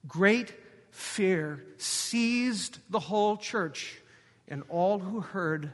Great 0.06 0.52
fear 0.90 1.64
seized 1.78 2.78
the 2.90 3.00
whole 3.00 3.36
church 3.36 4.00
and 4.48 4.62
all 4.68 4.98
who 4.98 5.20
heard 5.20 5.72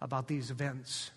about 0.00 0.28
these 0.28 0.50
events. 0.50 1.10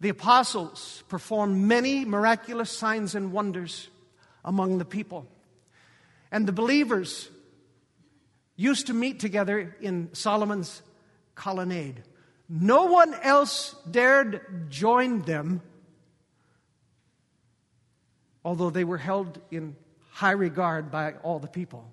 The 0.00 0.08
apostles 0.08 1.04
performed 1.08 1.56
many 1.56 2.04
miraculous 2.04 2.70
signs 2.70 3.14
and 3.14 3.32
wonders 3.32 3.88
among 4.44 4.78
the 4.78 4.84
people. 4.84 5.26
And 6.30 6.46
the 6.46 6.52
believers 6.52 7.28
used 8.56 8.86
to 8.88 8.94
meet 8.94 9.20
together 9.20 9.76
in 9.80 10.10
Solomon's 10.12 10.82
colonnade. 11.34 12.02
No 12.48 12.84
one 12.86 13.14
else 13.14 13.74
dared 13.90 14.70
join 14.70 15.22
them, 15.22 15.62
although 18.44 18.70
they 18.70 18.84
were 18.84 18.98
held 18.98 19.40
in 19.50 19.76
high 20.10 20.32
regard 20.32 20.90
by 20.90 21.14
all 21.22 21.38
the 21.38 21.48
people. 21.48 21.90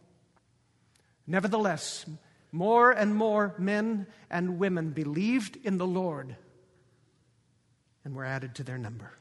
Nevertheless, 1.25 2.05
more 2.51 2.91
and 2.91 3.15
more 3.15 3.55
men 3.57 4.07
and 4.29 4.59
women 4.59 4.89
believed 4.89 5.57
in 5.63 5.77
the 5.77 5.87
Lord 5.87 6.35
and 8.03 8.15
were 8.15 8.25
added 8.25 8.55
to 8.55 8.63
their 8.63 8.77
number. 8.77 9.13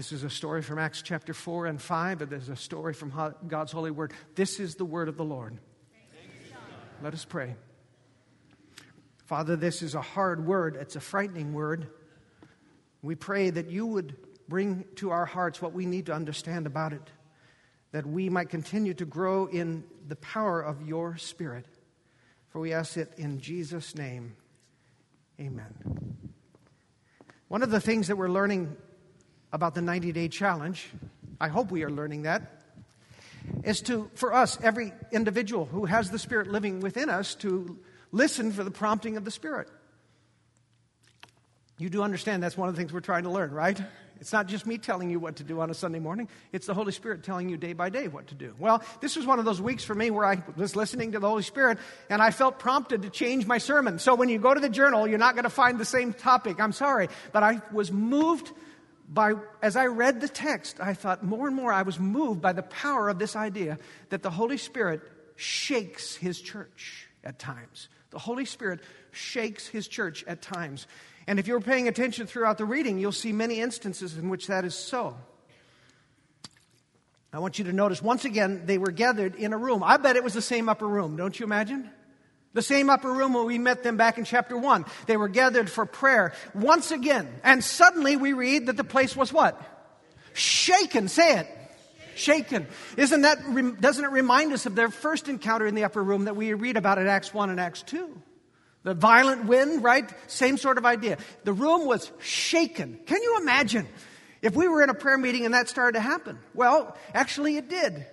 This 0.00 0.12
is 0.12 0.24
a 0.24 0.30
story 0.30 0.62
from 0.62 0.78
Acts 0.78 1.02
chapter 1.02 1.34
4 1.34 1.66
and 1.66 1.78
5, 1.78 2.20
but 2.20 2.30
there's 2.30 2.48
a 2.48 2.56
story 2.56 2.94
from 2.94 3.12
God's 3.46 3.70
holy 3.70 3.90
word. 3.90 4.14
This 4.34 4.58
is 4.58 4.76
the 4.76 4.84
word 4.86 5.10
of 5.10 5.18
the 5.18 5.26
Lord. 5.26 5.58
Let 7.02 7.12
us 7.12 7.26
pray. 7.26 7.54
Father, 9.26 9.56
this 9.56 9.82
is 9.82 9.94
a 9.94 10.00
hard 10.00 10.46
word, 10.46 10.78
it's 10.80 10.96
a 10.96 11.00
frightening 11.00 11.52
word. 11.52 11.88
We 13.02 13.14
pray 13.14 13.50
that 13.50 13.68
you 13.68 13.84
would 13.84 14.16
bring 14.48 14.86
to 14.94 15.10
our 15.10 15.26
hearts 15.26 15.60
what 15.60 15.74
we 15.74 15.84
need 15.84 16.06
to 16.06 16.14
understand 16.14 16.66
about 16.66 16.94
it, 16.94 17.10
that 17.92 18.06
we 18.06 18.30
might 18.30 18.48
continue 18.48 18.94
to 18.94 19.04
grow 19.04 19.48
in 19.48 19.84
the 20.08 20.16
power 20.16 20.62
of 20.62 20.88
your 20.88 21.18
Spirit. 21.18 21.66
For 22.48 22.58
we 22.58 22.72
ask 22.72 22.96
it 22.96 23.12
in 23.18 23.38
Jesus' 23.38 23.94
name. 23.94 24.34
Amen. 25.38 26.16
One 27.48 27.62
of 27.62 27.70
the 27.70 27.82
things 27.82 28.08
that 28.08 28.16
we're 28.16 28.28
learning 28.28 28.78
about 29.52 29.74
the 29.74 29.82
90 29.82 30.12
day 30.12 30.28
challenge, 30.28 30.88
I 31.40 31.48
hope 31.48 31.70
we 31.70 31.84
are 31.84 31.90
learning 31.90 32.22
that, 32.22 32.62
is 33.64 33.80
to, 33.82 34.10
for 34.14 34.32
us, 34.32 34.58
every 34.62 34.92
individual 35.12 35.64
who 35.64 35.86
has 35.86 36.10
the 36.10 36.18
Spirit 36.18 36.48
living 36.48 36.80
within 36.80 37.08
us, 37.08 37.34
to 37.36 37.78
Listen 38.12 38.52
for 38.52 38.64
the 38.64 38.70
prompting 38.70 39.16
of 39.16 39.24
the 39.24 39.30
Spirit. 39.30 39.68
You 41.78 41.88
do 41.88 42.02
understand 42.02 42.42
that's 42.42 42.56
one 42.56 42.68
of 42.68 42.74
the 42.74 42.80
things 42.80 42.92
we're 42.92 43.00
trying 43.00 43.22
to 43.22 43.30
learn, 43.30 43.52
right? 43.52 43.80
It's 44.20 44.34
not 44.34 44.48
just 44.48 44.66
me 44.66 44.76
telling 44.76 45.08
you 45.08 45.18
what 45.18 45.36
to 45.36 45.44
do 45.44 45.60
on 45.60 45.70
a 45.70 45.74
Sunday 45.74 45.98
morning, 46.00 46.28
it's 46.52 46.66
the 46.66 46.74
Holy 46.74 46.92
Spirit 46.92 47.22
telling 47.22 47.48
you 47.48 47.56
day 47.56 47.72
by 47.72 47.88
day 47.88 48.06
what 48.08 48.26
to 48.26 48.34
do. 48.34 48.54
Well, 48.58 48.82
this 49.00 49.16
was 49.16 49.24
one 49.24 49.38
of 49.38 49.46
those 49.46 49.62
weeks 49.62 49.82
for 49.82 49.94
me 49.94 50.10
where 50.10 50.26
I 50.26 50.42
was 50.56 50.76
listening 50.76 51.12
to 51.12 51.20
the 51.20 51.28
Holy 51.28 51.42
Spirit 51.42 51.78
and 52.10 52.20
I 52.20 52.32
felt 52.32 52.58
prompted 52.58 53.02
to 53.02 53.10
change 53.10 53.46
my 53.46 53.56
sermon. 53.56 53.98
So 53.98 54.14
when 54.14 54.28
you 54.28 54.38
go 54.38 54.52
to 54.52 54.60
the 54.60 54.68
journal, 54.68 55.08
you're 55.08 55.18
not 55.18 55.36
going 55.36 55.44
to 55.44 55.50
find 55.50 55.78
the 55.78 55.86
same 55.86 56.12
topic. 56.12 56.60
I'm 56.60 56.72
sorry. 56.72 57.08
But 57.32 57.44
I 57.44 57.62
was 57.72 57.90
moved 57.90 58.50
by, 59.12 59.34
as 59.60 59.74
I 59.74 59.86
read 59.86 60.20
the 60.20 60.28
text, 60.28 60.78
I 60.80 60.94
thought 60.94 61.24
more 61.24 61.48
and 61.48 61.56
more 61.56 61.72
I 61.72 61.82
was 61.82 61.98
moved 61.98 62.40
by 62.40 62.52
the 62.52 62.62
power 62.62 63.08
of 63.08 63.18
this 63.18 63.34
idea 63.34 63.78
that 64.10 64.22
the 64.22 64.30
Holy 64.30 64.56
Spirit 64.56 65.02
shakes 65.34 66.14
his 66.14 66.40
church 66.40 67.08
at 67.24 67.38
times. 67.38 67.88
The 68.10 68.20
Holy 68.20 68.44
Spirit 68.44 68.80
shakes 69.10 69.66
his 69.66 69.88
church 69.88 70.24
at 70.28 70.40
times. 70.40 70.86
And 71.26 71.40
if 71.40 71.48
you're 71.48 71.60
paying 71.60 71.88
attention 71.88 72.28
throughout 72.28 72.56
the 72.56 72.64
reading, 72.64 72.98
you'll 72.98 73.10
see 73.10 73.32
many 73.32 73.60
instances 73.60 74.16
in 74.16 74.28
which 74.28 74.46
that 74.46 74.64
is 74.64 74.76
so. 74.76 75.16
I 77.32 77.40
want 77.40 77.58
you 77.58 77.64
to 77.66 77.72
notice 77.72 78.00
once 78.00 78.24
again, 78.24 78.62
they 78.66 78.78
were 78.78 78.90
gathered 78.92 79.34
in 79.34 79.52
a 79.52 79.58
room. 79.58 79.82
I 79.82 79.96
bet 79.96 80.16
it 80.16 80.24
was 80.24 80.34
the 80.34 80.42
same 80.42 80.68
upper 80.68 80.86
room, 80.86 81.16
don't 81.16 81.38
you 81.38 81.46
imagine? 81.46 81.90
The 82.52 82.62
same 82.62 82.90
upper 82.90 83.12
room 83.12 83.34
where 83.34 83.44
we 83.44 83.58
met 83.58 83.82
them 83.82 83.96
back 83.96 84.18
in 84.18 84.24
chapter 84.24 84.56
1. 84.56 84.84
They 85.06 85.16
were 85.16 85.28
gathered 85.28 85.70
for 85.70 85.86
prayer 85.86 86.32
once 86.54 86.90
again. 86.90 87.28
And 87.44 87.62
suddenly 87.62 88.16
we 88.16 88.32
read 88.32 88.66
that 88.66 88.76
the 88.76 88.84
place 88.84 89.14
was 89.14 89.32
what? 89.32 89.60
Shaken. 90.32 91.08
Say 91.08 91.38
it 91.38 91.46
shaken. 92.20 92.66
Isn't 92.96 93.22
that, 93.22 93.38
doesn't 93.80 94.04
it 94.04 94.10
remind 94.10 94.52
us 94.52 94.66
of 94.66 94.74
their 94.74 94.90
first 94.90 95.28
encounter 95.28 95.66
in 95.66 95.74
the 95.74 95.84
upper 95.84 96.02
room 96.02 96.26
that 96.26 96.36
we 96.36 96.52
read 96.54 96.76
about 96.76 96.98
in 96.98 97.06
Acts 97.06 97.34
1 97.34 97.50
and 97.50 97.58
Acts 97.58 97.82
2? 97.82 98.22
The 98.82 98.94
violent 98.94 99.44
wind, 99.44 99.82
right? 99.82 100.10
Same 100.30 100.56
sort 100.56 100.78
of 100.78 100.86
idea. 100.86 101.18
The 101.44 101.52
room 101.52 101.86
was 101.86 102.10
shaken. 102.20 102.98
Can 103.06 103.22
you 103.22 103.38
imagine 103.40 103.86
if 104.40 104.54
we 104.54 104.68
were 104.68 104.82
in 104.82 104.90
a 104.90 104.94
prayer 104.94 105.18
meeting 105.18 105.44
and 105.44 105.54
that 105.54 105.68
started 105.68 105.98
to 105.98 106.00
happen? 106.00 106.38
Well, 106.54 106.96
actually 107.12 107.56
it 107.56 107.68
did. 107.68 108.06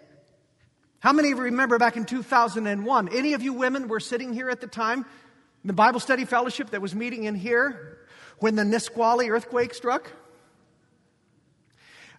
How 1.00 1.13
many 1.13 1.32
of 1.32 1.38
you 1.38 1.44
remember 1.46 1.77
back 1.77 1.96
in 1.96 2.06
2001? 2.06 3.10
Any 3.10 3.34
of 3.34 3.44
you 3.44 3.54
women 3.54 3.88
were 3.88 4.00
sitting 4.00 4.34
here 4.34 4.50
at 4.50 4.62
the 4.62 4.68
time, 4.68 5.06
the 5.63 5.74
Bible 5.74 6.00
study 6.00 6.25
fellowship 6.25 6.72
that 6.72 6.82
was 6.82 6.96
meeting 6.96 7.25
in 7.25 7.36
here 7.36 8.00
when 8.39 8.56
the 8.56 8.66
Nisqually 8.66 9.30
earthquake 9.30 9.75
struck? 9.75 10.12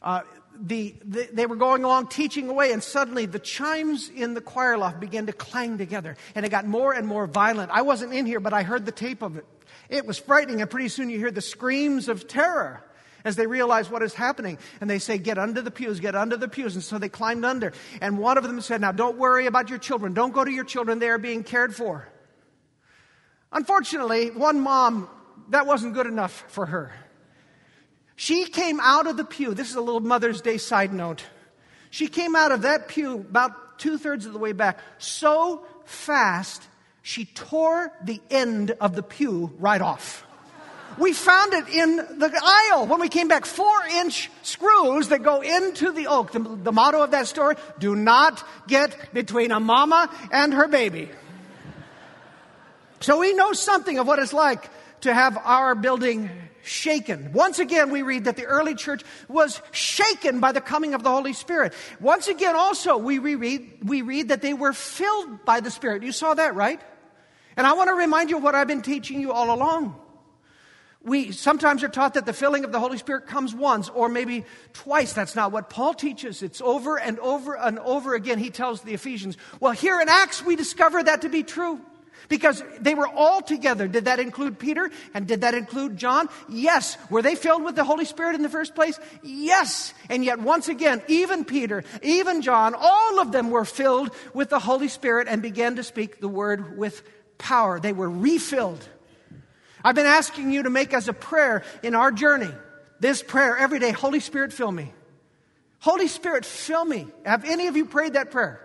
Uh, 0.01 0.21
the, 0.61 0.95
the, 1.05 1.29
they 1.33 1.47
were 1.47 1.57
going 1.57 1.83
along 1.83 2.09
teaching 2.09 2.49
away, 2.49 2.73
and 2.73 2.83
suddenly 2.83 3.27
the 3.27 3.41
chimes 3.41 4.11
in 4.11 4.35
the 4.35 4.41
choir 4.41 4.79
loft 4.79 5.01
began 5.01 5.27
to 5.27 5.33
clang 5.33 5.79
together, 5.79 6.17
and 6.37 6.47
it 6.47 6.51
got 6.51 6.67
more 6.67 6.93
and 6.93 7.07
more 7.07 7.27
violent. 7.27 7.71
I 7.73 7.83
wasn't 7.83 8.13
in 8.13 8.27
here, 8.27 8.41
but 8.41 8.53
I 8.53 8.63
heard 8.63 8.87
the 8.87 8.93
tape 8.93 9.23
of 9.23 9.37
it. 9.37 9.45
It 9.89 10.07
was 10.07 10.19
frightening, 10.19 10.61
and 10.61 10.71
pretty 10.71 10.89
soon 10.89 11.11
you 11.11 11.19
hear 11.19 11.31
the 11.33 11.41
screams 11.41 12.09
of 12.09 12.29
terror 12.29 12.85
as 13.29 13.37
they 13.37 13.47
realize 13.47 13.89
what 13.89 14.03
is 14.03 14.15
happening. 14.15 14.59
And 14.81 14.91
they 14.91 14.99
say, 14.99 15.19
Get 15.19 15.39
under 15.39 15.63
the 15.63 15.71
pews, 15.71 16.01
get 16.01 16.17
under 16.17 16.37
the 16.37 16.49
pews. 16.49 16.75
And 16.75 16.83
so 16.83 16.99
they 16.99 17.09
climbed 17.09 17.45
under. 17.45 17.73
And 18.01 18.19
one 18.19 18.37
of 18.37 18.45
them 18.45 18.61
said, 18.61 18.81
Now 18.81 18.91
don't 18.91 19.19
worry 19.19 19.47
about 19.47 19.71
your 19.71 19.79
children. 19.79 20.15
Don't 20.15 20.33
go 20.33 20.45
to 20.45 20.51
your 20.51 20.65
children. 20.65 20.99
They 20.99 21.09
are 21.09 21.19
being 21.19 21.45
cared 21.45 21.77
for. 21.77 22.09
Unfortunately, 23.53 24.31
one 24.31 24.61
mom, 24.61 25.09
that 25.51 25.67
wasn't 25.67 25.95
good 25.95 26.07
enough 26.07 26.45
for 26.49 26.67
her. 26.67 26.93
She 28.17 28.47
came 28.47 28.81
out 28.81 29.07
of 29.07 29.17
the 29.17 29.25
pew. 29.25 29.55
This 29.55 29.71
is 29.71 29.77
a 29.77 29.81
little 29.81 30.01
Mother's 30.01 30.41
Day 30.41 30.59
side 30.59 30.93
note. 30.93 31.23
She 31.91 32.09
came 32.09 32.35
out 32.35 32.53
of 32.53 32.63
that 32.63 32.89
pew 32.89 33.15
about 33.15 33.79
two 33.79 33.97
thirds 33.97 34.27
of 34.27 34.33
the 34.33 34.39
way 34.39 34.53
back 34.53 34.81
so 34.99 35.65
fast, 35.85 36.63
she 37.03 37.25
tore 37.25 37.93
the 38.03 38.21
end 38.31 38.73
of 38.73 38.95
the 38.95 39.03
pew 39.03 39.55
right 39.59 39.81
off. 39.81 40.27
We 40.97 41.13
found 41.13 41.53
it 41.53 41.69
in 41.69 41.97
the 41.97 42.41
aisle 42.43 42.87
when 42.87 43.01
we 43.01 43.09
came 43.09 43.29
back. 43.29 43.47
Four 43.47 43.85
inch 43.95 44.31
screws 44.43 45.09
that 45.09 45.23
go 45.23 45.41
into 45.41 45.93
the 45.93 46.07
oak. 46.07 46.33
The, 46.33 46.41
the 46.41 46.73
motto 46.73 47.03
of 47.03 47.11
that 47.13 47.27
story 47.27 47.57
do 47.79 47.95
not 47.95 48.45
get 48.67 49.13
between 49.13 49.53
a 49.53 49.61
mama 49.61 50.11
and 50.33 50.55
her 50.55 50.67
baby. 50.67 51.11
So 53.01 53.19
we 53.21 53.33
know 53.33 53.53
something 53.53 53.99
of 53.99 54.07
what 54.07 54.19
it's 54.19 54.33
like 54.33 54.71
to 55.03 55.15
have 55.15 55.37
our 55.39 55.75
building 55.75 56.31
shaken. 56.63 57.33
Once 57.33 57.59
again, 57.59 57.91
we 57.91 58.03
read 58.03 58.25
that 58.25 58.37
the 58.37 58.45
early 58.45 58.75
church 58.75 59.03
was 59.29 59.63
shaken 59.71 60.41
by 60.41 60.53
the 60.53 60.61
coming 60.61 60.95
of 60.95 61.03
the 61.03 61.11
Holy 61.11 61.33
Spirit. 61.33 61.73
Once 62.01 62.29
again, 62.29 62.57
also, 62.57 62.97
we 62.97 63.19
read, 63.19 63.79
we 63.85 64.03
read 64.03 64.29
that 64.29 64.43
they 64.43 64.53
were 64.53 64.73
filled 64.73 65.45
by 65.45 65.61
the 65.61 65.71
Spirit. 65.71 66.03
You 66.03 66.13
saw 66.13 66.35
that, 66.35 66.55
right? 66.55 66.81
And 67.57 67.67
I 67.67 67.73
want 67.73 67.89
to 67.89 67.95
remind 67.95 68.31
you 68.31 68.37
of 68.37 68.43
what 68.43 68.55
I've 68.55 68.69
been 68.69 68.83
teaching 68.83 69.21
you 69.21 69.33
all 69.33 69.55
along. 69.55 69.99
We 71.05 71.31
sometimes 71.31 71.85
are 71.85 71.89
taught 71.89 72.15
that 72.15 72.27
the 72.27 72.33
filling 72.33 72.65
of 72.65 72.73
the 72.73 72.81
Holy 72.81 72.99
Spirit 72.99 73.27
comes 73.27 73.55
once 73.55 73.89
or 73.89 74.09
maybe 74.09 74.45
twice. 74.73 75.13
That's 75.13 75.37
not 75.37 75.53
what 75.53 75.71
Paul 75.71 75.95
teaches. 75.95 76.43
It's 76.43 76.61
over 76.61 76.99
and 76.99 77.19
over 77.21 77.57
and 77.57 77.79
over 77.79 78.15
again. 78.15 78.39
He 78.39 78.51
tells 78.51 78.83
the 78.83 78.95
Ephesians. 78.95 79.37
Well, 79.61 79.73
here 79.73 80.01
in 80.01 80.09
Acts, 80.09 80.45
we 80.45 80.57
discover 80.57 81.03
that 81.03 81.23
to 81.23 81.29
be 81.29 81.45
true. 81.45 81.81
Because 82.29 82.63
they 82.81 82.95
were 82.95 83.07
all 83.07 83.41
together. 83.41 83.89
Did 83.89 84.07
that 84.07 84.19
include 84.19 84.59
Peter? 84.59 84.91
And 85.15 85.27
did 85.27 85.43
that 85.43 85.55
include 85.55 85.97
John? 85.97 86.29
Yes. 86.49 86.99
Were 87.09 87.23
they 87.23 87.37
filled 87.37 87.63
with 87.63 87.75
the 87.75 87.85
Holy 87.85 88.05
Spirit 88.05 88.35
in 88.35 88.43
the 88.43 88.51
first 88.51 88.75
place? 88.75 88.99
Yes. 89.23 89.95
And 90.11 90.25
yet, 90.25 90.41
once 90.41 90.69
again, 90.69 91.01
even 91.09 91.45
Peter, 91.45 91.85
even 92.03 92.43
John, 92.43 92.75
all 92.77 93.21
of 93.21 93.33
them 93.33 93.51
were 93.51 93.65
filled 93.65 94.11
with 94.35 94.51
the 94.51 94.59
Holy 94.59 94.89
Spirit 94.89 95.29
and 95.31 95.41
began 95.41 95.77
to 95.77 95.83
speak 95.83 96.21
the 96.21 96.29
word 96.29 96.77
with 96.77 97.03
power. 97.39 97.81
They 97.81 97.95
were 97.95 98.11
refilled. 98.11 98.87
I've 99.85 99.95
been 99.95 100.07
asking 100.07 100.51
you 100.53 100.65
to 100.65 100.71
make 100.71 100.93
as 100.93 101.09
a 101.09 101.13
prayer 101.13 101.63
in 101.83 101.95
our 101.95 102.11
journey 102.11 102.51
this 103.01 103.23
prayer 103.23 103.57
every 103.57 103.79
day 103.79 103.93
Holy 103.93 104.21
Spirit, 104.21 104.53
fill 104.53 104.73
me. 104.73 104.93
Holy 105.81 106.09
Spirit, 106.09 106.45
fill 106.45 106.85
me. 106.85 107.07
Have 107.25 107.45
any 107.45 107.69
of 107.69 107.77
you 107.77 107.85
prayed 107.85 108.15
that 108.15 108.31
prayer? 108.31 108.65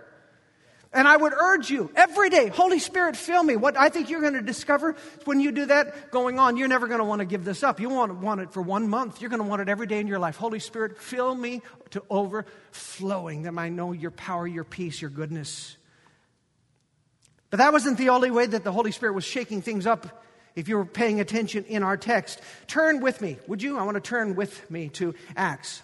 And 0.92 1.08
I 1.08 1.16
would 1.16 1.32
urge 1.32 1.70
you 1.70 1.90
every 1.96 2.30
day, 2.30 2.46
Holy 2.46 2.78
Spirit, 2.78 3.16
fill 3.16 3.42
me. 3.42 3.56
What 3.56 3.76
I 3.76 3.88
think 3.88 4.10
you're 4.10 4.20
going 4.20 4.34
to 4.34 4.42
discover 4.42 4.94
when 5.24 5.40
you 5.40 5.50
do 5.50 5.66
that 5.66 6.12
going 6.12 6.38
on, 6.38 6.56
you're 6.56 6.68
never 6.68 6.86
going 6.86 7.00
to 7.00 7.04
want 7.04 7.18
to 7.18 7.24
give 7.24 7.44
this 7.44 7.64
up. 7.64 7.80
You 7.80 7.88
won't 7.88 8.14
want 8.18 8.40
it 8.40 8.52
for 8.52 8.62
one 8.62 8.88
month. 8.88 9.20
You're 9.20 9.30
going 9.30 9.42
to 9.42 9.48
want 9.48 9.60
it 9.60 9.68
every 9.68 9.88
day 9.88 9.98
in 9.98 10.06
your 10.06 10.20
life. 10.20 10.36
Holy 10.36 10.60
Spirit, 10.60 10.98
fill 10.98 11.34
me 11.34 11.62
to 11.90 12.02
overflowing, 12.08 13.42
that 13.42 13.58
I 13.58 13.70
know 13.70 13.90
your 13.90 14.12
power, 14.12 14.46
your 14.46 14.62
peace, 14.62 15.00
your 15.00 15.10
goodness. 15.10 15.76
But 17.50 17.56
that 17.56 17.72
wasn't 17.72 17.98
the 17.98 18.10
only 18.10 18.30
way 18.30 18.46
that 18.46 18.62
the 18.62 18.72
Holy 18.72 18.92
Spirit 18.92 19.14
was 19.14 19.24
shaking 19.24 19.62
things 19.62 19.86
up 19.88 20.24
if 20.56 20.68
you're 20.68 20.84
paying 20.84 21.20
attention 21.20 21.64
in 21.64 21.82
our 21.82 21.96
text. 21.96 22.40
Turn 22.66 23.00
with 23.00 23.20
me, 23.20 23.38
would 23.46 23.62
you? 23.62 23.78
I 23.78 23.82
want 23.82 23.96
to 23.96 24.00
turn 24.00 24.34
with 24.34 24.70
me 24.70 24.88
to 24.90 25.14
Acts. 25.36 25.82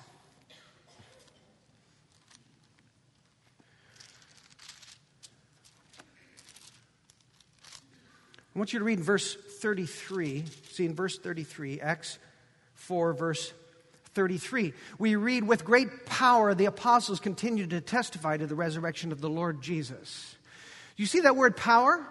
I 8.54 8.58
want 8.58 8.72
you 8.72 8.78
to 8.80 8.84
read 8.84 8.98
in 8.98 9.04
verse 9.04 9.36
33. 9.60 10.44
See, 10.70 10.84
in 10.84 10.94
verse 10.94 11.18
33, 11.18 11.80
Acts 11.80 12.18
4, 12.74 13.14
verse 13.14 13.52
33, 14.14 14.72
we 14.98 15.14
read, 15.14 15.44
With 15.44 15.64
great 15.64 16.04
power 16.04 16.54
the 16.54 16.64
apostles 16.64 17.20
continued 17.20 17.70
to 17.70 17.80
testify 17.80 18.36
to 18.36 18.46
the 18.46 18.56
resurrection 18.56 19.12
of 19.12 19.20
the 19.20 19.30
Lord 19.30 19.62
Jesus. 19.62 20.34
You 20.96 21.06
see 21.06 21.20
that 21.20 21.36
word 21.36 21.56
power? 21.56 22.06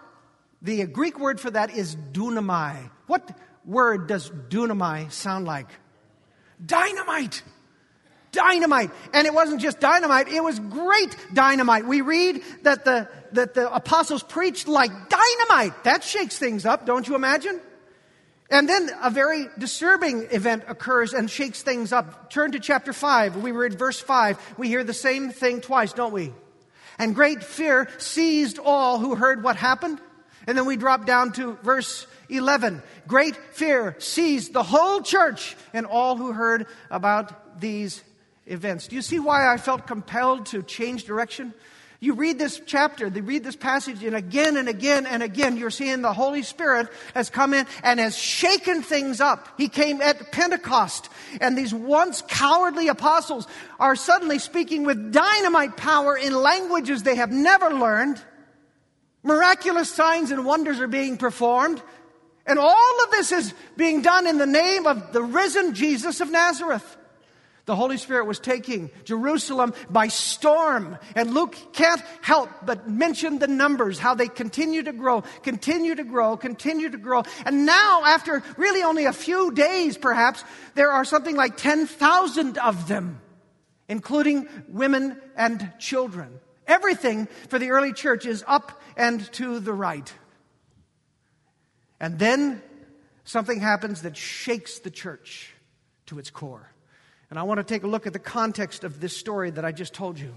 The 0.62 0.86
Greek 0.86 1.20
word 1.20 1.40
for 1.40 1.52
that 1.52 1.72
is 1.72 1.96
dunamai. 1.96 2.90
What 3.08 3.38
word 3.66 4.08
does 4.08 4.30
dunamai 4.30 5.12
sound 5.12 5.46
like? 5.46 5.68
Dynamite 6.64 7.42
dynamite. 8.32 8.92
And 9.14 9.28
it 9.28 9.34
wasn't 9.34 9.62
just 9.62 9.80
dynamite, 9.80 10.28
it 10.28 10.44
was 10.44 10.60
great 10.60 11.16
dynamite. 11.34 11.86
We 11.86 12.02
read 12.02 12.42
that 12.64 12.86
the, 12.86 13.08
that 13.34 13.54
the 13.54 13.74
apostles 13.74 14.24
preached 14.24 14.68
like 14.68 14.92
dynamite. 14.92 15.84
That 15.84 16.04
shakes 16.04 16.38
things 16.38 16.66
up, 16.66 16.86
don't 16.86 17.08
you 17.08 17.16
imagine? 17.16 17.60
And 18.52 18.68
then 18.68 18.90
a 19.04 19.12
very 19.12 19.46
disturbing 19.60 20.28
event 20.32 20.64
occurs 20.68 21.14
and 21.14 21.30
shakes 21.30 21.62
things 21.62 21.94
up. 21.94 22.32
Turn 22.32 22.54
to 22.54 22.60
chapter 22.60 22.94
5. 22.94 23.38
We 23.38 23.52
read 23.52 23.78
verse 23.78 24.00
5. 24.00 24.56
We 24.58 24.68
hear 24.68 24.84
the 24.84 24.94
same 24.94 25.30
thing 25.30 25.62
twice, 25.62 25.94
don't 25.94 26.14
we? 26.14 26.34
And 26.98 27.14
great 27.14 27.44
fear 27.44 27.88
seized 28.00 28.58
all 28.58 28.98
who 28.98 29.16
heard 29.16 29.44
what 29.44 29.56
happened. 29.56 30.02
And 30.48 30.58
then 30.58 30.66
we 30.66 30.78
drop 30.78 31.06
down 31.06 31.32
to 31.34 31.54
verse 31.64 32.08
11. 32.30 32.82
Great 33.08 33.36
fear 33.36 33.96
seized 34.00 34.54
the 34.54 34.64
whole 34.64 35.02
church 35.02 35.56
and 35.74 35.86
all 35.86 36.16
who 36.16 36.32
heard 36.32 36.68
about 36.90 37.60
these 37.60 38.04
events. 38.46 38.88
Do 38.88 38.96
you 38.96 39.02
see 39.02 39.20
why 39.20 39.52
I 39.52 39.58
felt 39.58 39.88
compelled 39.88 40.48
to 40.48 40.64
change 40.64 41.04
direction? 41.06 41.54
You 42.02 42.14
read 42.14 42.40
this 42.40 42.62
chapter, 42.66 43.08
you 43.08 43.22
read 43.22 43.44
this 43.44 43.58
passage, 43.58 44.06
and 44.06 44.16
again 44.16 44.56
and 44.56 44.70
again 44.70 45.06
and 45.06 45.22
again, 45.22 45.58
you're 45.58 45.70
seeing 45.70 46.02
the 46.02 46.14
Holy 46.14 46.44
Spirit 46.44 46.88
has 47.14 47.30
come 47.30 47.54
in 47.54 47.68
and 47.84 48.00
has 48.00 48.18
shaken 48.18 48.82
things 48.82 49.20
up. 49.20 49.50
He 49.58 49.68
came 49.68 50.02
at 50.02 50.32
Pentecost, 50.32 51.10
and 51.42 51.58
these 51.58 51.74
once 51.74 52.24
cowardly 52.26 52.88
apostles 52.88 53.50
are 53.82 53.98
suddenly 53.98 54.40
speaking 54.40 54.86
with 54.86 55.12
dynamite 55.12 55.76
power 55.76 56.16
in 56.16 56.34
languages 56.34 57.04
they 57.04 57.16
have 57.16 57.34
never 57.34 57.70
learned. 57.72 58.22
Miraculous 59.24 59.94
signs 59.94 60.32
and 60.32 60.46
wonders 60.46 60.80
are 60.80 60.88
being 60.88 61.18
performed. 61.18 61.82
And 62.46 62.58
all 62.58 63.04
of 63.04 63.12
this 63.12 63.32
is 63.32 63.54
being 63.78 64.02
done 64.02 64.26
in 64.26 64.38
the 64.38 64.46
name 64.46 64.88
of 64.88 65.14
the 65.14 65.22
risen 65.22 65.74
Jesus 65.74 66.22
of 66.22 66.32
Nazareth. 66.32 66.98
The 67.70 67.76
Holy 67.76 67.98
Spirit 67.98 68.26
was 68.26 68.40
taking 68.40 68.90
Jerusalem 69.04 69.76
by 69.92 70.08
storm. 70.08 70.98
And 71.16 71.36
Luke 71.36 71.56
can't 71.74 72.02
help 72.22 72.50
but 72.66 72.90
mention 72.90 73.38
the 73.38 73.48
numbers, 73.48 74.00
how 74.00 74.16
they 74.16 74.28
continue 74.28 74.82
to 74.82 74.92
grow, 74.92 75.22
continue 75.44 75.94
to 75.94 76.04
grow, 76.04 76.36
continue 76.36 76.90
to 76.90 76.98
grow. 76.98 77.22
And 77.46 77.68
now, 77.68 78.02
after 78.06 78.42
really 78.58 78.82
only 78.82 79.06
a 79.06 79.14
few 79.14 79.52
days 79.52 80.00
perhaps, 80.00 80.44
there 80.74 80.92
are 80.92 81.06
something 81.06 81.36
like 81.36 81.58
10,000 81.58 82.58
of 82.58 82.88
them, 82.88 83.22
including 83.88 84.50
women 84.70 85.22
and 85.36 85.72
children. 85.78 86.40
Everything 86.70 87.28
for 87.50 87.58
the 87.60 87.72
early 87.72 87.92
church 87.92 88.26
is 88.26 88.44
up 88.48 88.80
and 88.96 89.20
to 89.34 89.60
the 89.60 89.74
right. 89.74 90.14
And 92.00 92.20
then 92.20 92.62
something 93.26 93.60
happens 93.60 94.04
that 94.04 94.16
shakes 94.16 94.80
the 94.80 94.92
church 94.92 95.54
to 96.06 96.20
its 96.20 96.30
core. 96.30 96.72
And 97.30 97.38
I 97.38 97.44
want 97.44 97.58
to 97.58 97.64
take 97.64 97.84
a 97.84 97.88
look 97.88 98.08
at 98.08 98.14
the 98.14 98.20
context 98.20 98.84
of 98.84 99.02
this 99.02 99.18
story 99.18 99.50
that 99.50 99.66
I 99.66 99.72
just 99.72 99.94
told 99.94 100.20
you. 100.20 100.34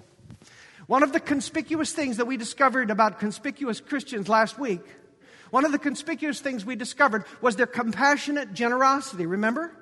One 0.86 1.02
of 1.02 1.12
the 1.12 1.20
conspicuous 1.20 1.92
things 1.92 2.16
that 2.16 2.26
we 2.26 2.36
discovered 2.36 2.90
about 2.90 3.20
conspicuous 3.20 3.80
Christians 3.80 4.28
last 4.28 4.58
week, 4.58 4.80
one 5.50 5.66
of 5.66 5.72
the 5.72 5.78
conspicuous 5.78 6.40
things 6.40 6.64
we 6.64 6.76
discovered 6.76 7.24
was 7.42 7.56
their 7.56 7.66
compassionate 7.66 8.54
generosity. 8.54 9.26
Remember? 9.26 9.72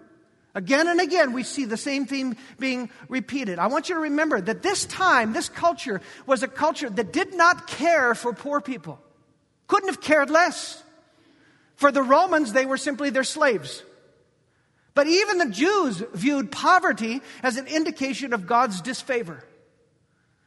Again 0.55 0.89
and 0.89 1.01
again, 1.01 1.33
we 1.33 1.43
see 1.45 1.65
the 1.65 1.77
same 1.77 2.07
theme 2.07 2.37
being 2.59 2.91
repeated. 3.09 3.59
I 3.59 3.69
want 3.69 3.89
you 3.89 3.95
to 3.95 4.01
remember 4.01 4.41
that 4.41 4.63
this 4.63 4.85
time, 4.85 5.33
this 5.33 5.49
culture 5.49 6.01
was 6.27 6.43
a 6.43 6.49
culture 6.49 6.91
that 6.91 7.13
did 7.13 7.35
not 7.35 7.69
care 7.69 8.15
for 8.15 8.33
poor 8.33 8.61
people, 8.61 9.01
couldn't 9.69 9.89
have 9.89 10.01
cared 10.01 10.31
less. 10.31 10.83
For 11.77 11.93
the 11.93 12.03
Romans, 12.03 12.53
they 12.53 12.67
were 12.67 12.77
simply 12.77 13.11
their 13.11 13.25
slaves. 13.25 13.83
But 14.95 15.07
even 15.07 15.39
the 15.39 15.49
Jews 15.51 16.03
viewed 16.13 16.51
poverty 16.51 17.23
as 17.43 17.57
an 17.57 17.67
indication 17.67 18.33
of 18.33 18.47
God's 18.47 18.81
disfavor. 18.83 19.45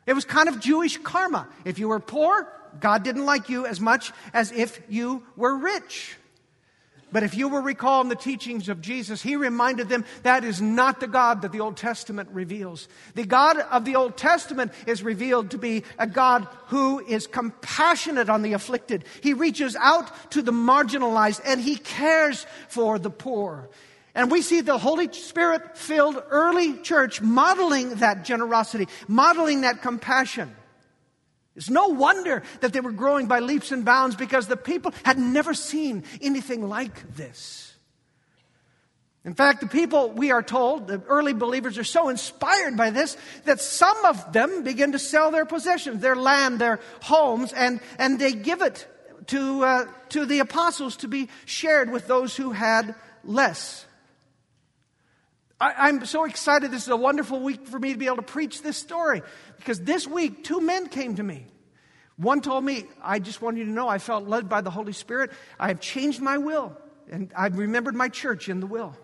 It 0.06 0.13
was 0.13 0.26
kind 0.26 0.50
of 0.50 0.60
Jewish 0.60 0.98
karma. 0.98 1.48
If 1.63 1.80
you 1.80 1.88
were 1.88 2.00
poor, 2.00 2.48
God 2.80 3.04
didn't 3.04 3.26
like 3.26 3.50
you 3.50 3.66
as 3.66 3.80
much 3.80 4.12
as 4.34 4.52
if 4.52 4.82
you 4.89 5.24
were 5.36 5.58
rich. 5.58 6.18
But 7.13 7.21
if 7.21 7.36
you 7.36 7.47
will 7.47 7.62
recall 7.62 8.02
in 8.02 8.10
the 8.10 8.15
teachings 8.15 8.67
of 8.69 8.82
Jesus, 8.82 9.21
he 9.21 9.36
reminded 9.36 9.88
them 9.88 10.04
that 10.23 10.43
is 10.43 10.60
not 10.60 10.99
the 10.99 11.08
God 11.08 11.43
that 11.43 11.52
the 11.52 11.60
Old 11.60 11.78
Testament 11.78 12.28
reveals. 12.34 12.88
The 13.13 13.23
God 13.23 13.60
of 13.60 13.86
the 13.86 13.95
Old 13.95 14.17
Testament 14.17 14.71
is 14.88 15.04
revealed 15.04 15.52
to 15.52 15.60
be 15.60 15.84
a 15.99 16.08
God 16.08 16.47
who 16.67 16.99
is 17.06 17.28
compassionate 17.28 18.30
on 18.30 18.41
the 18.41 18.54
afflicted. 18.54 19.06
He 19.21 19.34
reaches 19.34 19.76
out 19.76 20.32
to 20.32 20.41
the 20.41 20.52
marginalized 20.52 21.39
and 21.45 21.62
he 21.62 21.76
cares 21.76 22.47
for 22.67 22.97
the 22.97 23.12
poor. 23.12 23.69
And 24.15 24.32
we 24.32 24.41
see 24.41 24.62
the 24.62 24.80
Holy 24.80 25.12
Spirit 25.13 25.78
filled 25.78 26.21
early 26.32 26.78
church 26.78 27.21
modeling 27.21 27.95
that 27.95 28.26
generosity, 28.26 28.88
modeling 29.08 29.62
that 29.62 29.84
compassion. 29.84 30.52
It's 31.56 31.70
no 31.70 31.88
wonder 31.89 32.44
that 32.62 32.74
they 32.74 32.80
were 32.80 32.92
growing 32.92 33.28
by 33.28 33.39
leaps 33.39 33.72
and 33.72 33.86
bounds 33.86 34.16
because 34.16 34.48
the 34.48 34.58
people 34.58 34.94
had 35.04 35.20
never 35.20 35.54
seen 35.54 36.04
anything 36.22 36.68
like 36.68 37.16
this. 37.16 37.74
In 39.26 39.36
fact, 39.36 39.62
the 39.62 39.68
people, 39.68 40.10
we 40.10 40.32
are 40.32 40.44
told, 40.44 40.88
the 40.88 41.02
early 41.08 41.32
believers 41.32 41.78
are 41.78 41.86
so 41.86 42.10
inspired 42.10 42.76
by 42.76 42.89
this 42.89 43.16
that 43.46 43.62
some 43.62 43.96
of 44.06 44.34
them 44.34 44.63
begin 44.63 44.92
to 44.92 45.00
sell 45.00 45.32
their 45.32 45.46
possessions, 45.46 46.02
their 46.02 46.16
land, 46.16 46.60
their 46.60 46.82
homes, 47.02 47.54
and, 47.54 47.80
and 47.98 48.20
they 48.20 48.34
give 48.34 48.62
it 48.62 48.86
to, 49.28 49.63
uh, 49.63 49.86
to 50.10 50.26
the 50.26 50.39
apostles 50.39 50.98
to 50.98 51.08
be 51.08 51.30
shared 51.46 51.89
with 51.89 52.08
those 52.08 52.36
who 52.36 52.52
had 52.52 52.96
less. 53.24 53.86
I, 55.63 55.89
am 55.89 56.06
so 56.06 56.26
excited. 56.26 56.71
This 56.71 56.84
is 56.84 56.89
a 56.89 56.97
wonderful 56.97 57.39
week 57.39 57.67
for 57.67 57.80
me 57.80 57.93
to 57.93 57.97
be 57.97 58.08
able 58.08 58.17
to 58.17 58.21
preach 58.21 58.62
this 58.62 58.76
story 58.76 59.21
because 59.58 59.80
this 59.80 60.06
week, 60.06 60.43
two 60.43 60.60
men 60.60 60.89
came 60.89 61.15
to 61.15 61.23
me. 61.23 61.45
One 62.17 62.41
told 62.41 62.65
me, 62.65 62.84
I 63.02 63.19
just 63.19 63.41
want 63.41 63.58
you 63.58 63.63
to 63.63 63.69
know 63.69 63.88
I 63.88 63.97
felt 63.97 64.28
led 64.28 64.49
by 64.49 64.60
the 64.60 64.69
Holy 64.69 64.91
Spirit. 64.91 65.32
I 65.58 65.69
have 65.69 65.80
changed 65.80 66.21
my 66.21 66.38
will, 66.38 66.78
and 67.10 67.32
I've 67.36 67.58
remembered 67.58 67.95
my 67.95 68.10
church 68.10 68.49
in 68.49 68.60
the 68.60 68.67
will. 68.67 68.95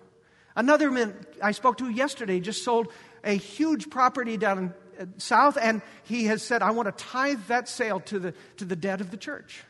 Another 0.55 0.91
man 0.91 1.15
I 1.41 1.53
spoke 1.53 1.77
to 1.77 1.89
yesterday 1.89 2.41
just 2.41 2.63
sold 2.63 2.91
a 3.23 3.33
huge 3.33 3.89
property 3.89 4.35
down 4.35 4.73
uh, 4.99 5.05
south, 5.17 5.57
and 5.59 5.81
he 6.03 6.25
has 6.25 6.43
said, 6.43 6.61
I 6.61 6.71
want 6.71 6.87
to 6.87 7.03
tithe 7.03 7.39
that 7.47 7.69
sale 7.69 8.01
to 8.01 8.19
the, 8.19 8.33
to 8.57 8.65
the 8.65 8.75
debt 8.75 8.99
of 8.99 9.11
the 9.11 9.17
church. 9.17 9.63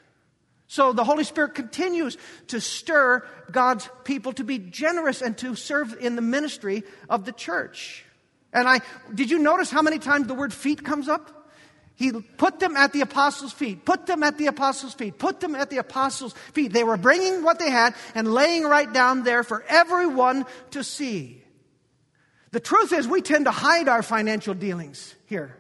So 0.70 0.94
the 0.94 1.04
Holy 1.04 1.24
Spirit 1.24 1.56
continues 1.56 2.16
to 2.50 2.62
stir 2.62 3.28
God's 3.52 3.90
people 4.04 4.34
to 4.34 4.44
be 4.44 4.60
generous 4.60 5.24
and 5.24 5.36
to 5.40 5.56
serve 5.56 5.98
in 6.00 6.16
the 6.16 6.22
ministry 6.22 6.84
of 7.10 7.26
the 7.26 7.32
church. 7.32 8.06
And 8.54 8.70
I, 8.70 8.82
did 9.12 9.32
you 9.32 9.40
notice 9.40 9.72
how 9.72 9.82
many 9.82 9.98
times 9.98 10.28
the 10.28 10.36
word 10.36 10.54
feet 10.54 10.86
comes 10.86 11.10
up? 11.10 11.52
He 11.96 12.12
put 12.12 12.60
them 12.60 12.78
at 12.78 12.94
the 12.94 13.02
apostles' 13.02 13.52
feet, 13.52 13.84
put 13.84 14.06
them 14.06 14.22
at 14.22 14.38
the 14.38 14.46
apostles' 14.46 14.94
feet, 14.94 15.18
put 15.18 15.40
them 15.40 15.56
at 15.56 15.72
the 15.72 15.78
apostles' 15.78 16.34
feet. 16.54 16.72
They 16.72 16.84
were 16.84 16.98
bringing 16.98 17.42
what 17.42 17.58
they 17.58 17.72
had 17.72 17.96
and 18.14 18.32
laying 18.32 18.64
right 18.64 18.94
down 18.94 19.24
there 19.24 19.44
for 19.44 19.66
everyone 19.68 20.46
to 20.72 20.84
see. 20.84 21.44
The 22.52 22.60
truth 22.60 22.94
is, 22.94 23.08
we 23.08 23.24
tend 23.24 23.46
to 23.46 23.52
hide 23.52 23.90
our 23.90 24.04
financial 24.04 24.54
dealings 24.54 25.16
here. 25.26 25.58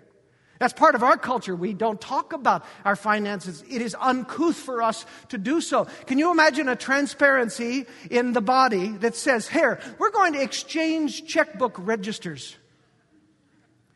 That's 0.60 0.74
part 0.74 0.96
of 0.96 1.04
our 1.04 1.18
culture. 1.18 1.56
We 1.56 1.74
don't 1.74 2.00
talk 2.00 2.34
about 2.34 2.66
our 2.84 2.98
finances. 2.98 3.64
It 3.70 3.82
is 3.82 3.96
uncouth 4.00 4.58
for 4.58 4.84
us 4.84 5.06
to 5.30 5.38
do 5.38 5.62
so. 5.62 5.88
Can 6.06 6.20
you 6.20 6.32
imagine 6.32 6.68
a 6.68 6.76
transparency 6.76 7.86
in 8.12 8.34
the 8.34 8.42
body 8.42 8.90
that 8.90 9.16
says, 9.16 9.48
here, 9.48 9.80
we're 9.98 10.12
going 10.12 10.34
to 10.34 10.42
exchange 10.42 11.26
checkbook 11.26 11.76
registers. 11.78 12.58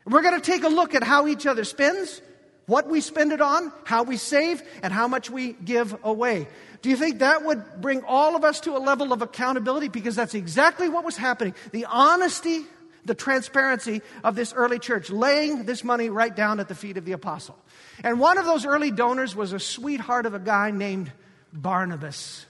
We're 0.06 0.22
going 0.22 0.40
to 0.40 0.50
take 0.50 0.64
a 0.64 0.68
look 0.68 0.94
at 0.94 1.02
how 1.02 1.28
each 1.28 1.46
other 1.46 1.64
spends, 1.64 2.22
what 2.66 2.88
we 2.88 3.02
spend 3.02 3.32
it 3.32 3.42
on, 3.42 3.70
how 3.84 4.02
we 4.02 4.16
save, 4.16 4.62
and 4.82 4.90
how 4.90 5.06
much 5.06 5.28
we 5.28 5.52
give 5.52 5.94
away. 6.02 6.48
Do 6.80 6.88
you 6.88 6.96
think 6.96 7.18
that 7.18 7.44
would 7.44 7.62
bring 7.82 8.02
all 8.04 8.36
of 8.36 8.44
us 8.44 8.60
to 8.60 8.76
a 8.76 8.80
level 8.80 9.12
of 9.12 9.20
accountability? 9.20 9.88
Because 9.88 10.16
that's 10.16 10.34
exactly 10.34 10.88
what 10.88 11.04
was 11.04 11.16
happening. 11.16 11.54
The 11.72 11.84
honesty, 11.86 12.64
the 13.04 13.14
transparency 13.14 14.02
of 14.22 14.34
this 14.34 14.52
early 14.52 14.78
church, 14.78 15.10
laying 15.10 15.64
this 15.64 15.84
money 15.84 16.10
right 16.10 16.34
down 16.34 16.60
at 16.60 16.68
the 16.68 16.74
feet 16.74 16.96
of 16.96 17.04
the 17.04 17.12
apostle. 17.12 17.56
And 18.02 18.18
one 18.18 18.38
of 18.38 18.44
those 18.44 18.64
early 18.64 18.90
donors 18.90 19.36
was 19.36 19.52
a 19.52 19.60
sweetheart 19.60 20.26
of 20.26 20.34
a 20.34 20.38
guy 20.38 20.70
named 20.70 21.12
Barnabas, 21.52 22.46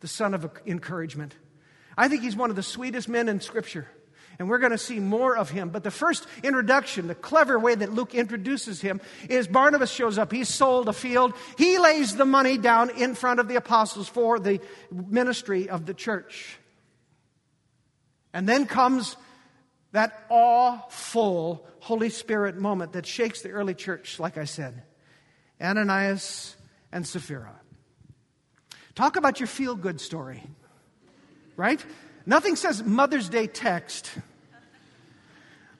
the 0.00 0.08
son 0.08 0.34
of 0.34 0.50
encouragement. 0.66 1.34
I 1.96 2.08
think 2.08 2.22
he's 2.22 2.36
one 2.36 2.50
of 2.50 2.56
the 2.56 2.62
sweetest 2.62 3.08
men 3.08 3.28
in 3.28 3.40
Scripture 3.40 3.86
and 4.40 4.48
we're 4.48 4.58
going 4.58 4.72
to 4.72 4.78
see 4.78 5.00
more 5.00 5.36
of 5.36 5.50
him. 5.50 5.68
But 5.68 5.84
the 5.84 5.90
first 5.90 6.26
introduction, 6.42 7.08
the 7.08 7.14
clever 7.14 7.58
way 7.58 7.74
that 7.74 7.92
Luke 7.92 8.14
introduces 8.14 8.80
him, 8.80 9.02
is 9.28 9.46
Barnabas 9.46 9.90
shows 9.90 10.16
up. 10.16 10.32
He's 10.32 10.48
sold 10.48 10.88
a 10.88 10.94
field. 10.94 11.34
He 11.58 11.78
lays 11.78 12.16
the 12.16 12.24
money 12.24 12.56
down 12.56 12.88
in 12.88 13.14
front 13.14 13.38
of 13.38 13.48
the 13.48 13.56
apostles 13.56 14.08
for 14.08 14.40
the 14.40 14.60
ministry 14.90 15.68
of 15.68 15.84
the 15.84 15.92
church. 15.92 16.56
And 18.32 18.48
then 18.48 18.64
comes 18.64 19.14
that 19.92 20.26
awful 20.28 21.66
Holy 21.80 22.10
Spirit 22.10 22.56
moment 22.56 22.92
that 22.92 23.06
shakes 23.06 23.42
the 23.42 23.50
early 23.50 23.74
church, 23.74 24.20
like 24.20 24.38
I 24.38 24.44
said. 24.44 24.82
Ananias 25.60 26.56
and 26.92 27.06
Sapphira. 27.06 27.60
Talk 28.94 29.16
about 29.16 29.40
your 29.40 29.46
feel 29.46 29.74
good 29.74 30.00
story, 30.00 30.42
right? 31.56 31.84
Nothing 32.26 32.56
says 32.56 32.82
Mother's 32.82 33.28
Day 33.28 33.46
text 33.46 34.10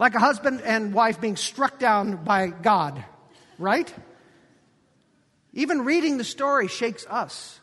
like 0.01 0.15
a 0.15 0.19
husband 0.19 0.63
and 0.63 0.95
wife 0.95 1.21
being 1.21 1.37
struck 1.37 1.79
down 1.79 2.25
by 2.25 2.47
God, 2.49 3.05
right? 3.59 3.93
Even 5.53 5.85
reading 5.85 6.17
the 6.17 6.25
story 6.25 6.69
shakes 6.69 7.05
us 7.07 7.61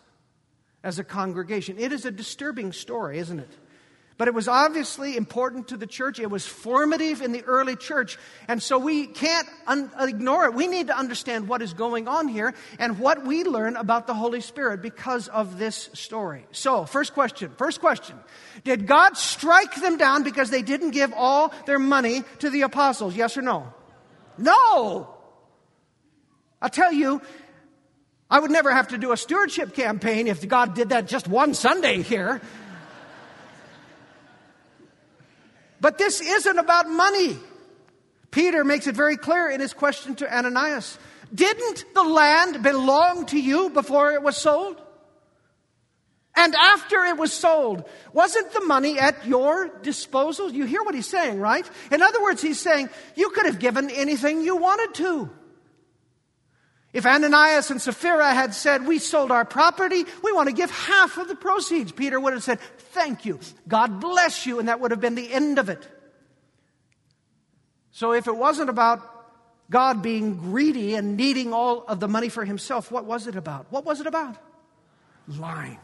as 0.84 1.00
a 1.00 1.04
congregation. 1.04 1.80
It 1.80 1.92
is 1.92 2.06
a 2.06 2.12
disturbing 2.12 2.74
story, 2.74 3.18
isn't 3.18 3.40
it? 3.40 3.50
But 4.18 4.28
it 4.28 4.34
was 4.34 4.48
obviously 4.48 5.16
important 5.16 5.68
to 5.68 5.78
the 5.78 5.86
church. 5.86 6.20
It 6.20 6.32
was 6.32 6.46
formative 6.46 7.22
in 7.22 7.32
the 7.34 7.44
early 7.44 7.76
church. 7.76 8.18
And 8.48 8.62
so 8.62 8.80
we 8.80 9.06
can't 9.06 9.48
un- 9.68 9.92
ignore 10.00 10.46
it. 10.46 10.56
We 10.56 10.66
need 10.66 10.88
to 10.88 10.98
understand 10.98 11.48
what 11.48 11.62
is 11.62 11.74
going 11.74 12.08
on 12.08 12.28
here 12.28 12.56
and 12.80 12.98
what 12.98 13.24
we 13.26 13.44
learn 13.44 13.76
about 13.76 14.08
the 14.08 14.16
Holy 14.16 14.42
Spirit 14.42 14.82
because 14.82 15.28
of 15.28 15.60
this 15.60 15.92
story. 15.94 16.48
So, 16.52 16.86
first 16.86 17.14
question. 17.14 17.52
First 17.58 17.80
question. 17.80 18.18
Did 18.64 18.88
God 18.88 19.18
strike 19.18 19.76
them 19.76 19.98
down 19.98 20.24
because 20.24 20.50
they 20.50 20.64
didn't 20.64 20.92
give 20.92 21.14
all 21.16 21.54
their 21.68 21.80
money 21.80 22.24
to 22.40 22.50
the 22.50 22.64
apostles? 22.64 23.16
Yes 23.16 23.38
or 23.38 23.44
no? 23.44 23.72
No! 24.40 25.14
I'll 26.60 26.70
tell 26.70 26.92
you, 26.92 27.22
I 28.32 28.40
would 28.40 28.52
never 28.52 28.74
have 28.74 28.88
to 28.90 28.98
do 28.98 29.12
a 29.12 29.18
stewardship 29.18 29.76
campaign 29.76 30.28
if 30.28 30.48
God 30.48 30.74
did 30.74 30.90
that 30.90 31.08
just 31.08 31.28
one 31.28 31.54
Sunday 31.54 32.02
here. 32.02 32.42
But 35.80 35.98
this 35.98 36.22
isn't 36.22 36.58
about 36.58 36.90
money. 36.90 37.38
Peter 38.32 38.64
makes 38.64 38.88
it 38.88 38.96
very 38.96 39.18
clear 39.18 39.50
in 39.50 39.60
his 39.60 39.74
question 39.74 40.16
to 40.16 40.36
Ananias. 40.36 40.98
Didn't 41.34 41.86
the 41.94 42.04
land 42.04 42.64
belong 42.64 43.26
to 43.28 43.40
you 43.40 43.70
before 43.70 44.14
it 44.14 44.22
was 44.22 44.38
sold? 44.38 44.82
And 46.36 46.54
after 46.56 47.04
it 47.06 47.18
was 47.18 47.34
sold, 47.34 47.84
wasn't 48.14 48.54
the 48.54 48.62
money 48.62 49.00
at 49.00 49.26
your 49.26 49.70
disposal? 49.82 50.52
You 50.52 50.66
hear 50.66 50.84
what 50.84 50.94
he's 50.94 51.08
saying, 51.08 51.40
right? 51.40 51.68
In 51.92 52.04
other 52.04 52.22
words, 52.22 52.44
he's 52.44 52.60
saying, 52.60 52.90
you 53.16 53.32
could 53.32 53.48
have 53.48 53.58
given 53.58 53.90
anything 53.90 54.42
you 54.42 54.56
wanted 54.56 54.94
to. 54.96 55.32
If 56.98 57.06
Ananias 57.06 57.70
and 57.70 57.80
Sapphira 57.80 58.34
had 58.34 58.56
said, 58.56 58.88
We 58.88 58.98
sold 58.98 59.32
our 59.32 59.46
property, 59.46 60.04
we 60.24 60.32
want 60.32 60.50
to 60.50 60.56
give 60.56 60.72
half 60.72 61.20
of 61.20 61.28
the 61.28 61.36
proceeds, 61.36 61.92
Peter 61.92 62.20
would 62.20 62.34
have 62.34 62.42
said, 62.42 62.60
Thank 62.60 63.24
you. 63.24 63.40
God 63.68 64.00
bless 64.00 64.48
you. 64.48 64.58
And 64.58 64.68
that 64.68 64.80
would 64.80 64.90
have 64.90 65.00
been 65.00 65.14
the 65.14 65.32
end 65.32 65.60
of 65.60 65.70
it. 65.70 65.88
So 67.92 68.14
if 68.14 68.26
it 68.26 68.36
wasn't 68.36 68.72
about 68.72 69.02
God 69.70 70.02
being 70.02 70.38
greedy 70.38 70.96
and 70.96 71.18
needing 71.18 71.54
all 71.54 71.84
of 71.88 72.00
the 72.00 72.08
money 72.08 72.30
for 72.30 72.44
himself, 72.44 72.92
what 72.92 73.06
was 73.06 73.28
it 73.28 73.36
about? 73.36 73.68
What 73.70 73.86
was 73.86 74.02
it 74.02 74.08
about? 74.08 74.36
Lying. 75.28 75.78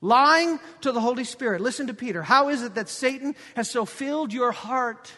Lying 0.00 0.58
to 0.80 0.90
the 0.90 1.00
Holy 1.00 1.22
Spirit. 1.22 1.60
Listen 1.60 1.86
to 1.86 1.94
Peter. 1.94 2.24
How 2.24 2.48
is 2.48 2.64
it 2.64 2.74
that 2.74 2.88
Satan 2.88 3.36
has 3.54 3.70
so 3.70 3.84
filled 3.84 4.32
your 4.32 4.50
heart? 4.50 5.12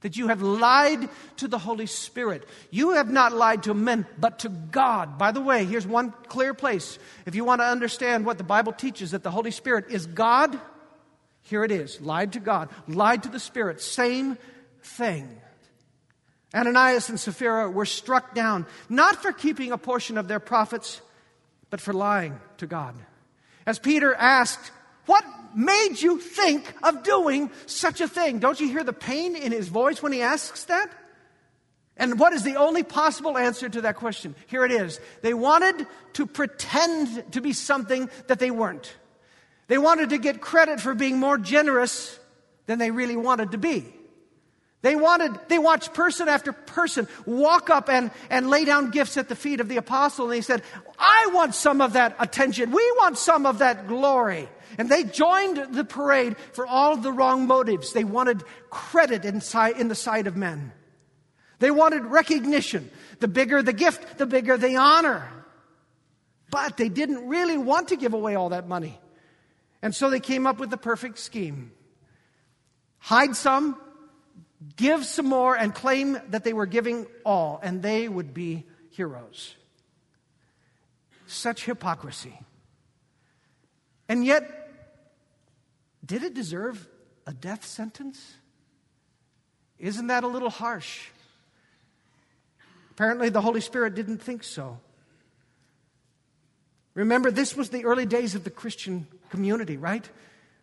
That 0.00 0.16
you 0.16 0.28
have 0.28 0.42
lied 0.42 1.08
to 1.38 1.48
the 1.48 1.58
Holy 1.58 1.86
Spirit. 1.86 2.46
You 2.70 2.92
have 2.92 3.10
not 3.10 3.32
lied 3.32 3.64
to 3.64 3.74
men, 3.74 4.06
but 4.18 4.40
to 4.40 4.48
God. 4.48 5.18
By 5.18 5.32
the 5.32 5.40
way, 5.40 5.64
here's 5.64 5.86
one 5.86 6.12
clear 6.28 6.54
place. 6.54 6.98
If 7.26 7.34
you 7.34 7.44
want 7.44 7.60
to 7.60 7.66
understand 7.66 8.24
what 8.24 8.38
the 8.38 8.44
Bible 8.44 8.72
teaches 8.72 9.10
that 9.10 9.22
the 9.22 9.30
Holy 9.30 9.50
Spirit 9.50 9.86
is 9.90 10.06
God, 10.06 10.58
here 11.42 11.64
it 11.64 11.72
is 11.72 12.00
lied 12.00 12.34
to 12.34 12.40
God, 12.40 12.68
lied 12.86 13.24
to 13.24 13.28
the 13.28 13.40
Spirit, 13.40 13.80
same 13.80 14.38
thing. 14.82 15.40
Ananias 16.54 17.08
and 17.08 17.18
Sapphira 17.18 17.70
were 17.70 17.84
struck 17.84 18.34
down, 18.34 18.66
not 18.88 19.20
for 19.20 19.32
keeping 19.32 19.72
a 19.72 19.78
portion 19.78 20.16
of 20.16 20.28
their 20.28 20.40
profits, 20.40 21.00
but 21.70 21.80
for 21.80 21.92
lying 21.92 22.38
to 22.58 22.66
God. 22.66 22.94
As 23.66 23.78
Peter 23.78 24.14
asked, 24.14 24.70
What 25.08 25.24
made 25.54 25.94
you 26.02 26.18
think 26.18 26.70
of 26.82 27.02
doing 27.02 27.50
such 27.64 28.02
a 28.02 28.06
thing? 28.06 28.40
Don't 28.40 28.60
you 28.60 28.68
hear 28.68 28.84
the 28.84 28.92
pain 28.92 29.34
in 29.34 29.52
his 29.52 29.68
voice 29.68 30.02
when 30.02 30.12
he 30.12 30.20
asks 30.20 30.64
that? 30.64 30.90
And 31.96 32.20
what 32.20 32.34
is 32.34 32.42
the 32.42 32.56
only 32.56 32.82
possible 32.82 33.38
answer 33.38 33.70
to 33.70 33.80
that 33.80 33.96
question? 33.96 34.34
Here 34.48 34.66
it 34.66 34.70
is. 34.70 35.00
They 35.22 35.32
wanted 35.32 35.86
to 36.12 36.26
pretend 36.26 37.32
to 37.32 37.40
be 37.40 37.54
something 37.54 38.10
that 38.26 38.38
they 38.38 38.50
weren't. 38.50 38.94
They 39.68 39.78
wanted 39.78 40.10
to 40.10 40.18
get 40.18 40.42
credit 40.42 40.78
for 40.78 40.92
being 40.94 41.16
more 41.16 41.38
generous 41.38 42.20
than 42.66 42.78
they 42.78 42.90
really 42.90 43.16
wanted 43.16 43.52
to 43.52 43.58
be. 43.58 43.86
They 44.80 44.94
wanted, 44.94 45.32
they 45.48 45.58
watched 45.58 45.92
person 45.92 46.28
after 46.28 46.52
person 46.52 47.08
walk 47.26 47.68
up 47.68 47.88
and, 47.88 48.12
and 48.30 48.48
lay 48.48 48.64
down 48.64 48.90
gifts 48.90 49.16
at 49.16 49.28
the 49.28 49.34
feet 49.34 49.60
of 49.60 49.68
the 49.68 49.76
apostle, 49.76 50.26
and 50.26 50.34
they 50.34 50.40
said, 50.40 50.62
I 50.98 51.30
want 51.32 51.54
some 51.54 51.80
of 51.80 51.94
that 51.94 52.14
attention. 52.20 52.70
We 52.70 52.92
want 52.96 53.18
some 53.18 53.44
of 53.44 53.58
that 53.58 53.88
glory. 53.88 54.48
And 54.78 54.88
they 54.88 55.02
joined 55.02 55.74
the 55.74 55.84
parade 55.84 56.36
for 56.52 56.64
all 56.64 56.96
the 56.96 57.10
wrong 57.10 57.48
motives. 57.48 57.92
They 57.92 58.04
wanted 58.04 58.44
credit 58.70 59.24
inside, 59.24 59.78
in 59.78 59.88
the 59.88 59.96
sight 59.96 60.28
of 60.28 60.36
men. 60.36 60.72
They 61.58 61.72
wanted 61.72 62.04
recognition. 62.04 62.88
The 63.18 63.26
bigger 63.26 63.62
the 63.62 63.72
gift, 63.72 64.18
the 64.18 64.26
bigger 64.26 64.56
the 64.56 64.76
honor. 64.76 65.28
But 66.50 66.76
they 66.76 66.88
didn't 66.88 67.26
really 67.26 67.58
want 67.58 67.88
to 67.88 67.96
give 67.96 68.14
away 68.14 68.36
all 68.36 68.50
that 68.50 68.68
money. 68.68 69.00
And 69.82 69.92
so 69.92 70.08
they 70.08 70.20
came 70.20 70.46
up 70.46 70.58
with 70.58 70.70
the 70.70 70.76
perfect 70.76 71.18
scheme 71.18 71.72
hide 73.00 73.34
some, 73.36 73.80
give 74.76 75.04
some 75.04 75.26
more, 75.26 75.56
and 75.56 75.74
claim 75.74 76.18
that 76.28 76.44
they 76.44 76.52
were 76.52 76.66
giving 76.66 77.06
all, 77.24 77.60
and 77.62 77.82
they 77.82 78.08
would 78.08 78.34
be 78.34 78.66
heroes. 78.90 79.54
Such 81.26 81.64
hypocrisy. 81.64 82.38
And 84.08 84.24
yet, 84.24 84.70
did 86.04 86.22
it 86.22 86.34
deserve 86.34 86.88
a 87.26 87.32
death 87.32 87.64
sentence? 87.66 88.34
Isn't 89.78 90.08
that 90.08 90.24
a 90.24 90.26
little 90.26 90.50
harsh? 90.50 91.06
Apparently, 92.90 93.28
the 93.28 93.40
Holy 93.40 93.60
Spirit 93.60 93.94
didn't 93.94 94.18
think 94.18 94.42
so. 94.42 94.80
Remember, 96.94 97.30
this 97.30 97.56
was 97.56 97.68
the 97.68 97.84
early 97.84 98.06
days 98.06 98.34
of 98.34 98.42
the 98.42 98.50
Christian 98.50 99.06
community, 99.30 99.76
right? 99.76 100.08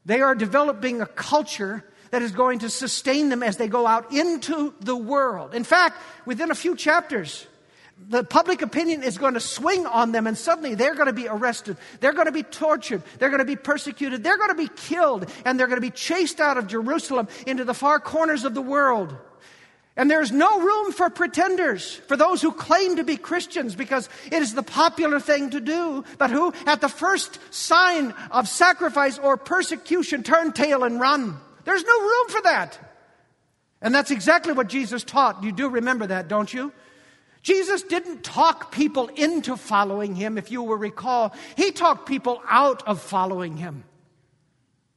They 0.06 0.20
are 0.20 0.36
developing 0.36 1.00
a 1.00 1.06
culture 1.06 1.86
that 2.12 2.22
is 2.22 2.32
going 2.32 2.60
to 2.60 2.70
sustain 2.70 3.30
them 3.30 3.44
as 3.44 3.58
they 3.58 3.68
go 3.68 3.88
out 3.88 4.14
into 4.14 4.74
the 4.80 4.96
world. 4.96 5.54
In 5.54 5.64
fact, 5.64 6.02
within 6.26 6.52
a 6.52 6.56
few 6.56 6.76
chapters, 6.76 7.48
the 7.98 8.24
public 8.24 8.62
opinion 8.62 9.04
is 9.04 9.18
going 9.18 9.36
to 9.36 9.40
swing 9.40 9.86
on 9.86 10.12
them 10.12 10.28
and 10.28 10.38
suddenly 10.38 10.76
they're 10.76 10.96
going 10.96 11.08
to 11.08 11.14
be 11.14 11.28
arrested. 11.28 11.78
They're 12.02 12.14
going 12.14 12.26
to 12.26 12.32
be 12.32 12.44
tortured. 12.44 13.02
They're 13.20 13.30
going 13.30 13.40
to 13.40 13.46
be 13.46 13.56
persecuted. 13.56 14.24
They're 14.24 14.38
going 14.38 14.50
to 14.50 14.56
be 14.56 14.70
killed 14.76 15.30
and 15.46 15.60
they're 15.60 15.68
going 15.68 15.78
to 15.78 15.86
be 15.86 15.92
chased 15.92 16.40
out 16.40 16.58
of 16.58 16.68
Jerusalem 16.68 17.28
into 17.48 17.64
the 17.64 17.74
far 17.74 18.00
corners 18.00 18.44
of 18.44 18.54
the 18.54 18.62
world. 18.62 19.16
And 19.98 20.12
there's 20.12 20.32
no 20.32 20.60
room 20.60 20.92
for 20.92 21.10
pretenders, 21.10 21.96
for 21.96 22.18
those 22.18 22.42
who 22.42 22.52
claim 22.52 22.98
to 22.98 23.06
be 23.06 23.16
Christians 23.16 23.76
because 23.76 24.10
it 24.26 24.42
is 24.42 24.54
the 24.54 24.64
popular 24.64 25.22
thing 25.22 25.52
to 25.52 25.62
do, 25.62 26.04
but 26.18 26.32
who 26.32 26.54
at 26.66 26.82
the 26.82 26.90
first 26.90 27.40
sign 27.54 28.14
of 28.30 28.50
sacrifice 28.50 29.18
or 29.18 29.38
persecution 29.38 30.22
turn 30.22 30.52
tail 30.52 30.84
and 30.84 31.00
run. 31.00 31.38
There's 31.66 31.84
no 31.84 32.02
room 32.02 32.30
for 32.30 32.42
that. 32.44 32.80
And 33.82 33.94
that's 33.94 34.12
exactly 34.12 34.54
what 34.54 34.68
Jesus 34.68 35.04
taught. 35.04 35.44
You 35.44 35.52
do 35.52 35.70
remember 35.70 36.08
that, 36.08 36.28
don't 36.28 36.52
you? 36.52 36.72
Jesus 37.44 37.84
didn't 37.84 38.24
talk 38.24 38.72
people 38.72 39.08
into 39.10 39.56
following 39.56 40.16
him, 40.16 40.38
if 40.38 40.50
you 40.50 40.64
will 40.64 40.78
recall. 40.78 41.36
He 41.56 41.72
talked 41.72 42.08
people 42.08 42.42
out 42.50 42.88
of 42.88 43.02
following 43.02 43.58
him. 43.58 43.84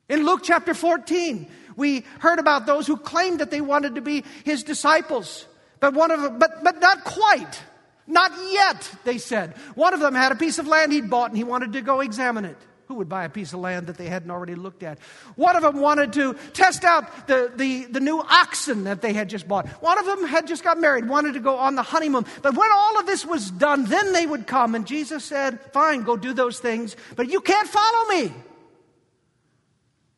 In 0.08 0.24
Luke 0.24 0.40
chapter 0.42 0.72
14, 0.72 1.46
we 1.76 2.04
heard 2.20 2.38
about 2.38 2.64
those 2.64 2.86
who 2.86 2.96
claimed 2.96 3.40
that 3.40 3.50
they 3.50 3.60
wanted 3.60 3.96
to 3.96 4.00
be 4.00 4.24
his 4.44 4.62
disciples, 4.62 5.46
but 5.80 5.92
one 5.92 6.10
of 6.10 6.22
them, 6.22 6.38
but, 6.38 6.64
but 6.64 6.80
not 6.80 7.04
quite. 7.04 7.60
Not 8.06 8.32
yet, 8.50 8.90
they 9.04 9.18
said. 9.18 9.54
One 9.74 9.92
of 9.92 10.00
them 10.00 10.14
had 10.14 10.32
a 10.32 10.36
piece 10.36 10.58
of 10.58 10.66
land 10.66 10.92
he'd 10.92 11.10
bought 11.10 11.28
and 11.28 11.36
he 11.36 11.44
wanted 11.44 11.74
to 11.74 11.82
go 11.82 12.00
examine 12.00 12.46
it. 12.46 12.56
Who 12.88 12.94
would 12.94 13.08
buy 13.08 13.26
a 13.26 13.28
piece 13.28 13.52
of 13.52 13.60
land 13.60 13.86
that 13.88 13.98
they 13.98 14.08
hadn't 14.08 14.30
already 14.30 14.54
looked 14.54 14.82
at? 14.82 14.98
One 15.36 15.56
of 15.56 15.62
them 15.62 15.78
wanted 15.78 16.14
to 16.14 16.32
test 16.54 16.84
out 16.84 17.26
the, 17.26 17.52
the, 17.54 17.84
the 17.84 18.00
new 18.00 18.18
oxen 18.18 18.84
that 18.84 19.02
they 19.02 19.12
had 19.12 19.28
just 19.28 19.46
bought. 19.46 19.68
One 19.82 19.98
of 19.98 20.06
them 20.06 20.26
had 20.26 20.46
just 20.46 20.64
got 20.64 20.80
married, 20.80 21.06
wanted 21.06 21.34
to 21.34 21.40
go 21.40 21.56
on 21.56 21.74
the 21.74 21.82
honeymoon. 21.82 22.24
But 22.40 22.56
when 22.56 22.70
all 22.72 22.98
of 22.98 23.04
this 23.04 23.26
was 23.26 23.50
done, 23.50 23.84
then 23.84 24.14
they 24.14 24.24
would 24.24 24.46
come. 24.46 24.74
And 24.74 24.86
Jesus 24.86 25.22
said, 25.22 25.60
Fine, 25.72 26.04
go 26.04 26.16
do 26.16 26.32
those 26.32 26.60
things, 26.60 26.96
but 27.14 27.28
you 27.28 27.42
can't 27.42 27.68
follow 27.68 28.08
me. 28.08 28.32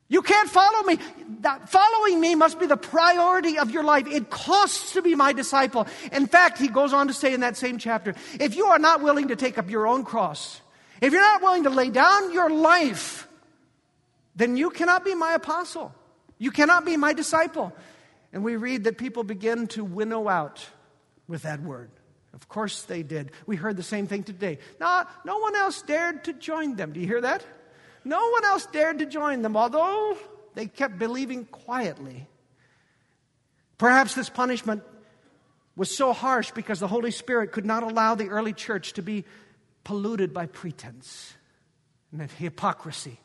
You 0.09 0.23
can't 0.23 0.49
follow 0.49 0.85
me. 0.85 0.99
That 1.41 1.69
following 1.69 2.21
me 2.21 2.37
must 2.37 2.61
be 2.61 2.67
the 2.67 2.77
priority 2.77 3.59
of 3.59 3.73
your 3.73 3.83
life. 3.83 4.07
It 4.07 4.31
costs 4.31 4.93
to 4.93 5.03
be 5.03 5.17
my 5.17 5.33
disciple. 5.33 5.89
In 6.13 6.29
fact, 6.29 6.59
he 6.59 6.69
goes 6.69 6.93
on 6.93 7.09
to 7.09 7.15
say 7.15 7.35
in 7.35 7.41
that 7.41 7.57
same 7.57 7.79
chapter 7.79 8.15
if 8.39 8.55
you 8.55 8.67
are 8.67 8.79
not 8.79 9.03
willing 9.03 9.29
to 9.29 9.37
take 9.37 9.59
up 9.59 9.69
your 9.69 9.89
own 9.89 10.05
cross, 10.05 10.61
if 11.01 11.13
you're 11.13 11.23
not 11.23 11.43
willing 11.43 11.65
to 11.65 11.71
lay 11.71 11.91
down 11.91 12.33
your 12.33 12.51
life, 12.51 13.29
then 14.37 14.57
you 14.57 14.71
cannot 14.71 15.05
be 15.05 15.15
my 15.15 15.35
apostle. 15.35 15.95
You 16.39 16.51
cannot 16.51 16.85
be 16.85 16.97
my 16.97 17.13
disciple. 17.13 17.73
And 18.33 18.45
we 18.45 18.57
read 18.57 18.85
that 18.85 18.99
people 18.99 19.25
begin 19.25 19.67
to 19.69 19.85
winnow 19.85 20.29
out 20.29 20.65
with 21.27 21.43
that 21.43 21.61
word. 21.63 21.91
Of 22.33 22.49
course 22.49 22.83
they 22.83 23.03
did. 23.03 23.33
We 23.47 23.57
heard 23.57 23.77
the 23.77 23.83
same 23.83 24.07
thing 24.07 24.23
today. 24.23 24.59
No, 24.81 25.05
no 25.25 25.39
one 25.39 25.57
else 25.57 25.83
dared 25.83 26.25
to 26.25 26.33
join 26.33 26.77
them. 26.77 26.93
Do 26.93 27.01
you 27.01 27.07
hear 27.07 27.21
that? 27.21 27.45
No 28.05 28.31
one 28.31 28.45
else 28.45 28.67
dared 28.67 29.01
to 29.01 29.07
join 29.07 29.43
them, 29.43 29.57
although 29.57 30.17
they 30.55 30.67
kept 30.67 30.99
believing 30.99 31.45
quietly. 31.45 32.29
Perhaps 33.79 34.15
this 34.15 34.29
punishment 34.29 34.83
was 35.77 35.95
so 35.95 36.13
harsh 36.13 36.51
because 36.53 36.81
the 36.81 36.89
Holy 36.89 37.11
Spirit 37.11 37.53
could 37.53 37.67
not 37.67 37.83
allow 37.83 38.15
the 38.15 38.29
early 38.29 38.53
church 38.53 38.95
to 38.95 39.03
be 39.03 39.25
polluted 39.85 40.33
by 40.33 40.47
pretense 40.47 41.35
and 42.13 42.31
hypocrisy. 42.31 43.19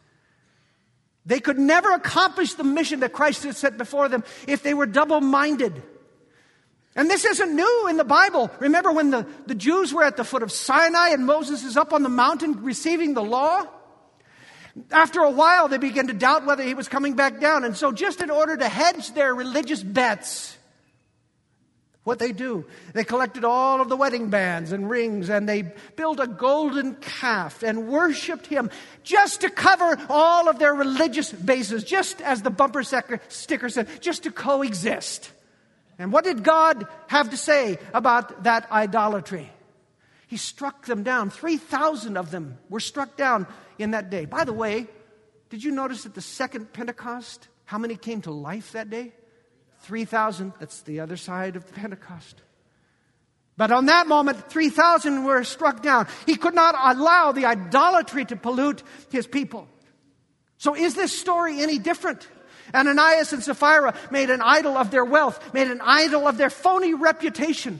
They 1.25 1.39
could 1.39 1.57
never 1.57 1.91
accomplish 1.91 2.53
the 2.53 2.63
mission 2.63 2.99
that 2.99 3.13
Christ 3.13 3.43
had 3.43 3.55
set 3.55 3.77
before 3.77 4.09
them 4.09 4.23
if 4.47 4.61
they 4.61 4.73
were 4.73 4.85
double 4.85 5.21
minded. 5.21 5.81
And 6.95 7.09
this 7.09 7.25
isn't 7.25 7.55
new 7.55 7.87
in 7.89 7.97
the 7.97 8.05
Bible. 8.05 8.49
Remember 8.59 8.91
when 8.91 9.09
the, 9.09 9.27
the 9.47 9.55
Jews 9.55 9.93
were 9.93 10.03
at 10.03 10.17
the 10.17 10.23
foot 10.23 10.43
of 10.43 10.51
Sinai 10.51 11.09
and 11.09 11.25
Moses 11.25 11.63
is 11.63 11.75
up 11.75 11.91
on 11.91 12.03
the 12.03 12.09
mountain 12.09 12.63
receiving 12.63 13.13
the 13.15 13.23
law? 13.23 13.65
After 14.91 15.21
a 15.21 15.31
while, 15.31 15.67
they 15.67 15.77
began 15.77 16.07
to 16.07 16.13
doubt 16.13 16.45
whether 16.45 16.63
he 16.63 16.73
was 16.73 16.87
coming 16.87 17.15
back 17.15 17.41
down. 17.41 17.63
And 17.63 17.75
so, 17.75 17.91
just 17.91 18.21
in 18.21 18.29
order 18.29 18.55
to 18.55 18.67
hedge 18.67 19.13
their 19.13 19.33
religious 19.33 19.81
bets, 19.81 20.57
what 22.05 22.19
they 22.19 22.31
do, 22.31 22.65
they 22.93 23.03
collected 23.03 23.43
all 23.43 23.81
of 23.81 23.89
the 23.89 23.97
wedding 23.97 24.29
bands 24.29 24.71
and 24.71 24.89
rings 24.89 25.27
and 25.27 25.49
they 25.49 25.63
built 25.95 26.19
a 26.19 26.27
golden 26.27 26.93
calf 26.95 27.63
and 27.63 27.87
worshiped 27.87 28.45
him 28.45 28.69
just 29.03 29.41
to 29.41 29.49
cover 29.49 29.97
all 30.07 30.47
of 30.47 30.59
their 30.59 30.73
religious 30.73 31.31
bases, 31.31 31.83
just 31.83 32.21
as 32.21 32.43
the 32.43 32.51
bumper 32.51 32.83
sticker 32.83 33.69
said, 33.69 33.87
just 34.01 34.23
to 34.23 34.31
coexist. 34.31 35.31
And 35.97 36.13
what 36.13 36.25
did 36.25 36.43
God 36.43 36.87
have 37.07 37.31
to 37.31 37.37
say 37.37 37.79
about 37.91 38.43
that 38.43 38.71
idolatry? 38.71 39.51
He 40.27 40.37
struck 40.37 40.85
them 40.85 41.01
down. 41.01 41.31
3,000 41.31 42.17
of 42.17 42.29
them 42.29 42.59
were 42.69 42.79
struck 42.79 43.17
down 43.17 43.47
in 43.79 43.91
that 43.91 44.11
day. 44.11 44.25
By 44.25 44.43
the 44.43 44.53
way, 44.53 44.85
did 45.49 45.63
you 45.63 45.71
notice 45.71 46.05
at 46.05 46.13
the 46.13 46.21
second 46.21 46.71
Pentecost 46.71 47.47
how 47.63 47.79
many 47.79 47.95
came 47.95 48.21
to 48.21 48.31
life 48.31 48.73
that 48.73 48.91
day? 48.91 49.13
3,000. 49.85 50.53
That's 50.59 50.81
the 50.81 50.99
other 50.99 51.17
side 51.17 51.55
of 51.55 51.65
the 51.67 51.73
Pentecost. 51.73 52.41
But 53.57 53.71
on 53.71 53.85
that 53.85 54.07
moment, 54.07 54.49
3,000 54.49 55.23
were 55.23 55.43
struck 55.43 55.81
down. 55.81 56.07
He 56.25 56.35
could 56.35 56.55
not 56.55 56.75
allow 56.77 57.31
the 57.31 57.45
idolatry 57.45 58.25
to 58.25 58.35
pollute 58.35 58.83
his 59.11 59.27
people. 59.27 59.67
So 60.57 60.75
is 60.75 60.95
this 60.95 61.17
story 61.17 61.61
any 61.61 61.77
different? 61.77 62.27
Ananias 62.73 63.31
and 63.31 63.43
Sapphira 63.43 63.93
made 64.11 64.29
an 64.29 64.41
idol 64.41 64.75
of 64.75 64.91
their 64.91 65.05
wealth, 65.05 65.53
made 65.53 65.69
an 65.69 65.81
idol 65.81 66.27
of 66.27 66.37
their 66.37 66.49
phony 66.49 66.93
reputation. 66.93 67.79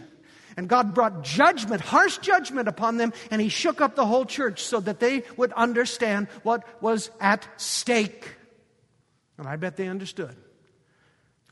And 0.55 0.69
God 0.69 0.93
brought 0.93 1.23
judgment, 1.23 1.81
harsh 1.81 2.19
judgment 2.19 2.69
upon 2.69 2.95
them, 2.95 3.11
and 3.29 3.41
He 3.41 3.49
shook 3.49 3.81
up 3.81 3.95
the 3.95 4.05
whole 4.05 4.23
church 4.23 4.63
so 4.63 4.79
that 4.79 5.01
they 5.01 5.23
would 5.35 5.51
understand 5.51 6.27
what 6.43 6.63
was 6.81 7.11
at 7.19 7.45
stake. 7.57 8.35
And 9.37 9.47
I 9.47 9.57
bet 9.57 9.75
they 9.75 9.89
understood. 9.89 10.35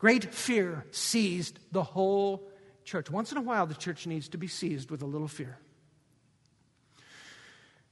Great 0.04 0.34
fear 0.34 0.86
seized 0.92 1.60
the 1.72 1.82
whole 1.82 2.44
church. 2.84 3.10
Once 3.10 3.32
in 3.32 3.38
a 3.38 3.42
while, 3.42 3.66
the 3.66 3.74
church 3.74 4.06
needs 4.06 4.28
to 4.28 4.38
be 4.38 4.50
seized 4.50 4.92
with 4.92 5.02
a 5.02 5.06
little 5.06 5.30
fear. 5.30 5.58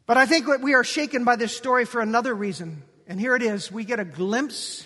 But 0.06 0.17
I 0.17 0.26
think 0.26 0.45
we 0.62 0.74
are 0.74 0.84
shaken 0.84 1.24
by 1.24 1.38
this 1.38 1.56
story 1.56 1.86
for 1.86 2.02
another 2.02 2.34
reason. 2.34 2.84
And 3.08 3.17
here 3.17 3.34
it 3.34 3.41
is 3.41 3.71
we 3.71 3.86
get 3.86 4.02
a 4.02 4.04
glimpse 4.04 4.86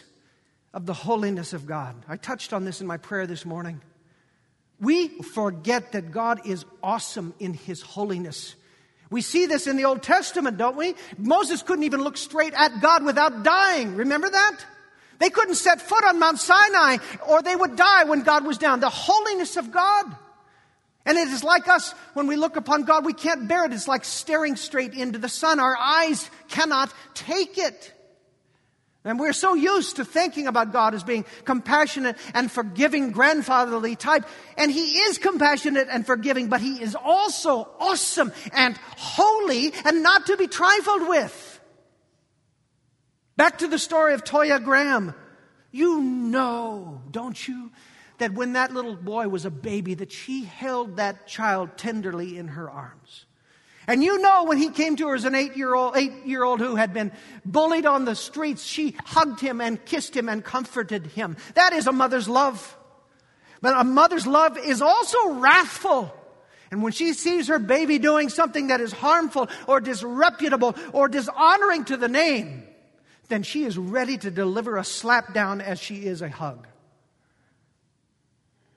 of 0.72 0.86
the 0.86 0.94
holiness 0.94 1.54
of 1.54 1.66
God. 1.66 1.96
I 2.08 2.18
touched 2.18 2.54
on 2.54 2.64
this 2.64 2.80
in 2.80 2.86
my 2.86 2.98
prayer 2.98 3.26
this 3.26 3.44
morning. 3.44 3.82
We 4.80 5.08
forget 5.08 5.94
that 5.94 6.12
God 6.12 6.46
is 6.46 6.64
awesome 6.84 7.34
in 7.40 7.56
his 7.56 7.82
holiness. 7.82 8.54
We 9.10 9.22
see 9.22 9.48
this 9.48 9.66
in 9.66 9.78
the 9.78 9.86
Old 9.86 10.04
Testament, 10.04 10.60
don't 10.60 10.78
we? 10.78 10.94
Moses 11.18 11.64
couldn't 11.64 11.86
even 11.86 12.04
look 12.04 12.18
straight 12.18 12.54
at 12.54 12.82
God 12.82 13.04
without 13.04 13.42
dying. 13.42 13.96
Remember 13.96 14.30
that? 14.30 14.64
They 15.20 15.30
couldn't 15.30 15.56
set 15.56 15.82
foot 15.82 16.04
on 16.04 16.20
Mount 16.20 16.40
Sinai 16.40 16.98
or 17.28 17.42
they 17.42 17.56
would 17.56 17.76
die 17.76 18.04
when 18.04 18.22
God 18.22 18.46
was 18.46 18.58
down. 18.58 18.80
The 18.80 18.90
holiness 18.90 19.58
of 19.58 19.72
God. 19.72 20.06
And 21.06 21.18
it 21.18 21.28
is 21.28 21.44
like 21.44 21.68
us 21.68 21.94
when 22.14 22.28
we 22.28 22.36
look 22.36 22.56
upon 22.56 22.84
God, 22.84 23.06
we 23.06 23.14
can't 23.14 23.48
bear 23.48 23.66
it. 23.66 23.74
It's 23.74 23.88
like 23.88 24.04
staring 24.04 24.56
straight 24.56 24.94
into 24.94 25.20
the 25.20 25.30
sun. 25.30 25.60
Our 25.60 25.78
eyes 25.78 26.30
cannot 26.50 26.92
take 27.14 27.58
it. 27.58 27.94
And 29.06 29.20
we're 29.20 29.34
so 29.34 29.54
used 29.54 29.98
to 29.98 30.06
thinking 30.06 30.48
about 30.48 30.74
God 30.74 30.96
as 30.96 31.04
being 31.04 31.26
compassionate 31.44 32.18
and 32.34 32.52
forgiving 32.52 33.12
grandfatherly 33.12 33.96
type. 33.96 34.26
And 34.58 34.72
He 34.72 34.98
is 34.98 35.20
compassionate 35.20 35.88
and 35.92 36.08
forgiving, 36.08 36.48
but 36.48 36.60
He 36.60 36.82
is 36.82 36.96
also 36.96 37.70
awesome 37.80 38.34
and 38.52 38.76
holy 38.98 39.74
and 39.86 40.02
not 40.02 40.26
to 40.26 40.38
be 40.38 40.48
trifled 40.48 41.08
with. 41.08 41.55
Back 43.38 43.60
to 43.60 43.68
the 43.68 43.80
story 43.80 44.14
of 44.14 44.24
Toya 44.24 44.64
Graham. 44.64 45.14
You 45.72 46.02
know, 46.02 47.02
don't 47.12 47.48
you, 47.48 47.72
that 48.18 48.34
when 48.34 48.54
that 48.54 48.74
little 48.74 48.96
boy 48.96 49.28
was 49.28 49.44
a 49.44 49.52
baby, 49.52 49.94
that 49.96 50.12
she 50.12 50.46
held 50.46 50.98
that 50.98 51.28
child 51.28 51.78
tenderly 51.78 52.38
in 52.38 52.48
her 52.50 52.70
arms. 52.70 53.26
And 53.88 54.04
you 54.04 54.20
know 54.20 54.46
when 54.46 54.58
he 54.58 54.70
came 54.70 54.96
to 54.96 55.10
her 55.10 55.16
as 55.16 55.26
an 55.26 55.36
eight 55.36 55.58
year 55.58 55.76
old, 55.76 55.96
eight 55.96 56.26
year 56.26 56.44
old 56.44 56.60
who 56.60 56.76
had 56.76 56.94
been 56.94 57.12
bullied 57.46 57.86
on 57.86 58.06
the 58.06 58.16
streets, 58.16 58.64
she 58.64 58.96
hugged 59.06 59.42
him 59.42 59.62
and 59.62 59.84
kissed 59.86 60.16
him 60.16 60.30
and 60.30 60.44
comforted 60.44 61.06
him. 61.08 61.38
That 61.54 61.74
is 61.74 61.88
a 61.88 61.92
mother's 61.92 62.28
love. 62.28 62.78
But 63.62 63.78
a 63.78 63.84
mother's 63.84 64.26
love 64.26 64.58
is 64.58 64.82
also 64.82 65.34
wrathful. 65.34 66.14
And 66.72 66.82
when 66.82 66.94
she 66.94 67.14
sees 67.14 67.48
her 67.48 67.60
baby 67.60 68.00
doing 68.00 68.30
something 68.30 68.68
that 68.68 68.82
is 68.82 68.92
harmful 68.92 69.50
or 69.68 69.80
disreputable 69.80 70.76
or 70.94 71.08
dishonoring 71.08 71.86
to 71.86 71.98
the 71.98 72.08
name, 72.08 72.64
then 73.28 73.44
she 73.44 73.64
is 73.64 73.78
ready 73.78 74.18
to 74.18 74.32
deliver 74.32 74.78
a 74.78 74.84
slap 74.84 75.34
down 75.34 75.62
as 75.62 75.80
she 75.80 76.06
is 76.06 76.22
a 76.22 76.30
hug. 76.30 76.68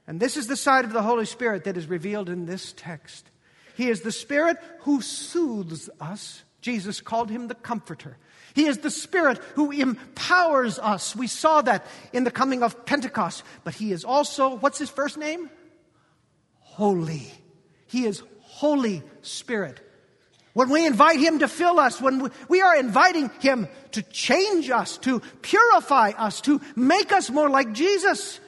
And 0.07 0.19
this 0.19 0.37
is 0.37 0.47
the 0.47 0.57
side 0.57 0.85
of 0.85 0.93
the 0.93 1.03
Holy 1.03 1.27
Spirit 1.27 1.65
that 1.65 1.77
is 1.77 1.87
revealed 1.87 2.29
in 2.29 2.47
this 2.47 2.73
text. 2.77 3.31
He 3.77 3.91
is 3.91 4.01
the 4.01 4.13
Spirit 4.13 4.57
who 4.81 5.03
soothes 5.03 5.91
us. 6.01 6.43
Jesus 6.63 7.01
called 7.01 7.31
him 7.31 7.49
the 7.49 7.55
Comforter. 7.55 8.17
He 8.55 8.67
is 8.67 8.79
the 8.79 8.91
Spirit 8.91 9.39
who 9.55 9.71
empowers 9.71 10.79
us. 10.79 11.15
We 11.15 11.27
saw 11.27 11.63
that 11.63 11.87
in 12.13 12.25
the 12.25 12.31
coming 12.31 12.63
of 12.63 12.87
Pentecost. 12.87 13.45
But 13.63 13.75
He 13.75 13.93
is 13.93 14.05
also, 14.05 14.57
what's 14.57 14.79
His 14.79 14.91
first 14.91 15.17
name? 15.17 15.49
Holy. 16.59 17.31
He 17.87 18.05
is 18.05 18.23
Holy 18.41 19.03
Spirit. 19.23 19.81
When 20.59 20.71
we 20.71 20.87
invite 20.87 21.21
Him 21.21 21.39
to 21.39 21.47
fill 21.47 21.79
us, 21.79 22.01
when 22.01 22.33
we 22.49 22.63
are 22.63 22.75
inviting 22.75 23.31
Him 23.39 23.69
to 23.93 24.03
change 24.03 24.71
us, 24.71 24.99
to 24.99 25.21
purify 25.41 26.11
us, 26.19 26.41
to 26.41 26.61
make 26.75 27.13
us 27.13 27.31
more 27.31 27.49
like 27.49 27.75
Jesus, 27.75 28.41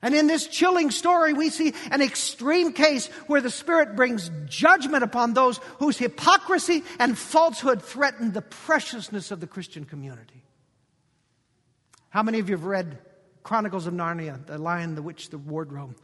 and 0.00 0.14
in 0.14 0.26
this 0.26 0.46
chilling 0.46 0.90
story, 0.90 1.34
we 1.34 1.50
see 1.50 1.74
an 1.90 2.00
extreme 2.00 2.72
case 2.72 3.08
where 3.26 3.42
the 3.42 3.50
Spirit 3.50 3.94
brings 3.94 4.30
judgment 4.46 5.04
upon 5.04 5.34
those 5.34 5.58
whose 5.80 5.98
hypocrisy 5.98 6.82
and 6.98 7.18
falsehood 7.18 7.82
threaten 7.82 8.32
the 8.32 8.40
preciousness 8.40 9.30
of 9.30 9.38
the 9.38 9.46
Christian 9.46 9.84
community. 9.84 10.42
How 12.08 12.22
many 12.22 12.38
of 12.38 12.48
you 12.48 12.56
have 12.56 12.64
read 12.64 12.96
Chronicles 13.42 13.86
of 13.86 13.92
Narnia, 13.92 14.46
The 14.46 14.56
Lion, 14.56 14.94
the 14.94 15.02
Witch, 15.02 15.28
the 15.28 15.36
Wardrobe? 15.36 15.94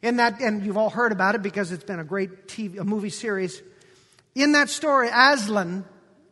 In 0.00 0.16
that, 0.16 0.40
and 0.40 0.64
you've 0.64 0.78
all 0.78 0.88
heard 0.88 1.12
about 1.12 1.34
it 1.34 1.42
because 1.42 1.70
it's 1.70 1.84
been 1.84 2.00
a 2.00 2.04
great 2.04 2.48
TV, 2.48 2.78
a 2.78 2.84
movie 2.84 3.10
series. 3.10 3.60
In 4.34 4.52
that 4.52 4.68
story, 4.68 5.08
Aslan 5.12 5.84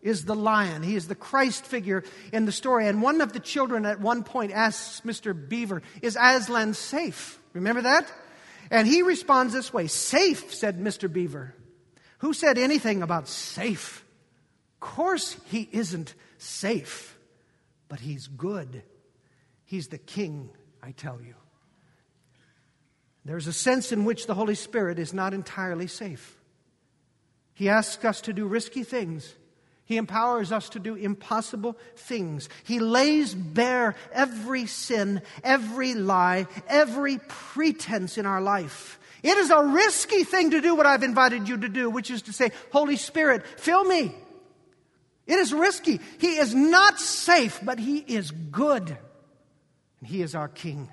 is 0.02 0.24
the 0.24 0.34
lion. 0.34 0.82
He 0.82 0.96
is 0.96 1.06
the 1.06 1.14
Christ 1.14 1.64
figure 1.64 2.02
in 2.32 2.44
the 2.44 2.52
story. 2.52 2.88
And 2.88 3.00
one 3.00 3.20
of 3.20 3.32
the 3.32 3.40
children 3.40 3.86
at 3.86 4.00
one 4.00 4.24
point 4.24 4.52
asks 4.52 5.02
Mr. 5.02 5.32
Beaver, 5.48 5.82
Is 6.02 6.18
Aslan 6.20 6.74
safe? 6.74 7.38
Remember 7.52 7.82
that? 7.82 8.12
And 8.70 8.88
he 8.88 9.02
responds 9.02 9.52
this 9.52 9.72
way 9.72 9.86
Safe, 9.86 10.52
said 10.52 10.80
Mr. 10.80 11.12
Beaver. 11.12 11.54
Who 12.18 12.32
said 12.32 12.58
anything 12.58 13.02
about 13.02 13.28
safe? 13.28 14.04
Of 14.74 14.80
course, 14.80 15.36
he 15.46 15.68
isn't 15.72 16.14
safe, 16.38 17.16
but 17.88 18.00
he's 18.00 18.26
good. 18.26 18.82
He's 19.64 19.88
the 19.88 19.98
king, 19.98 20.50
I 20.82 20.92
tell 20.92 21.20
you. 21.20 21.34
There's 23.24 23.46
a 23.46 23.52
sense 23.52 23.92
in 23.92 24.04
which 24.04 24.26
the 24.26 24.34
Holy 24.34 24.56
Spirit 24.56 24.98
is 24.98 25.14
not 25.14 25.34
entirely 25.34 25.86
safe. 25.86 26.36
He 27.62 27.68
asks 27.68 28.04
us 28.04 28.22
to 28.22 28.32
do 28.32 28.48
risky 28.48 28.82
things. 28.82 29.36
He 29.84 29.96
empowers 29.96 30.50
us 30.50 30.70
to 30.70 30.80
do 30.80 30.96
impossible 30.96 31.78
things. 31.94 32.48
He 32.64 32.80
lays 32.80 33.36
bare 33.36 33.94
every 34.12 34.66
sin, 34.66 35.22
every 35.44 35.94
lie, 35.94 36.48
every 36.66 37.20
pretense 37.28 38.18
in 38.18 38.26
our 38.26 38.40
life. 38.40 38.98
It 39.22 39.36
is 39.36 39.50
a 39.50 39.62
risky 39.62 40.24
thing 40.24 40.50
to 40.50 40.60
do 40.60 40.74
what 40.74 40.86
I've 40.86 41.04
invited 41.04 41.48
you 41.48 41.56
to 41.58 41.68
do, 41.68 41.88
which 41.88 42.10
is 42.10 42.22
to 42.22 42.32
say, 42.32 42.50
Holy 42.72 42.96
Spirit, 42.96 43.46
fill 43.46 43.84
me. 43.84 44.12
It 45.28 45.38
is 45.38 45.52
risky. 45.52 46.00
He 46.18 46.38
is 46.38 46.52
not 46.52 46.98
safe, 46.98 47.60
but 47.62 47.78
He 47.78 47.98
is 47.98 48.32
good. 48.32 48.88
And 50.00 50.08
He 50.08 50.20
is 50.20 50.34
our 50.34 50.48
King. 50.48 50.88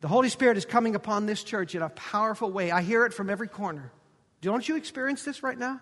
The 0.00 0.06
Holy 0.06 0.28
Spirit 0.28 0.58
is 0.58 0.64
coming 0.64 0.94
upon 0.94 1.26
this 1.26 1.42
church 1.42 1.74
in 1.74 1.82
a 1.82 1.88
powerful 1.88 2.52
way. 2.52 2.70
I 2.70 2.82
hear 2.82 3.04
it 3.04 3.12
from 3.12 3.30
every 3.30 3.48
corner. 3.48 3.90
Don't 4.40 4.68
you 4.68 4.76
experience 4.76 5.24
this 5.24 5.42
right 5.42 5.58
now? 5.58 5.80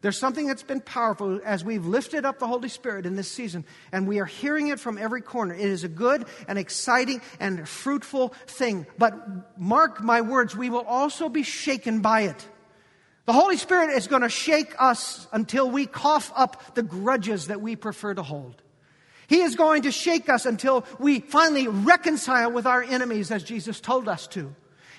There's 0.00 0.18
something 0.18 0.48
that's 0.48 0.64
been 0.64 0.80
powerful 0.80 1.40
as 1.44 1.64
we've 1.64 1.86
lifted 1.86 2.24
up 2.24 2.40
the 2.40 2.48
Holy 2.48 2.68
Spirit 2.68 3.06
in 3.06 3.14
this 3.14 3.30
season, 3.30 3.64
and 3.92 4.08
we 4.08 4.18
are 4.18 4.24
hearing 4.24 4.66
it 4.66 4.80
from 4.80 4.98
every 4.98 5.22
corner. 5.22 5.54
It 5.54 5.60
is 5.60 5.84
a 5.84 5.88
good 5.88 6.26
and 6.48 6.58
exciting 6.58 7.22
and 7.38 7.68
fruitful 7.68 8.30
thing. 8.48 8.86
But 8.98 9.58
mark 9.58 10.02
my 10.02 10.20
words, 10.20 10.56
we 10.56 10.70
will 10.70 10.84
also 10.84 11.28
be 11.28 11.44
shaken 11.44 12.00
by 12.00 12.22
it. 12.22 12.48
The 13.26 13.32
Holy 13.32 13.56
Spirit 13.56 13.96
is 13.96 14.08
going 14.08 14.22
to 14.22 14.28
shake 14.28 14.74
us 14.80 15.28
until 15.32 15.70
we 15.70 15.86
cough 15.86 16.32
up 16.34 16.74
the 16.74 16.82
grudges 16.82 17.46
that 17.46 17.60
we 17.60 17.76
prefer 17.76 18.12
to 18.12 18.24
hold. 18.24 18.60
He 19.28 19.42
is 19.42 19.54
going 19.54 19.82
to 19.82 19.92
shake 19.92 20.28
us 20.28 20.46
until 20.46 20.84
we 20.98 21.20
finally 21.20 21.68
reconcile 21.68 22.50
with 22.50 22.66
our 22.66 22.82
enemies 22.82 23.30
as 23.30 23.44
Jesus 23.44 23.80
told 23.80 24.08
us 24.08 24.26
to. 24.28 24.52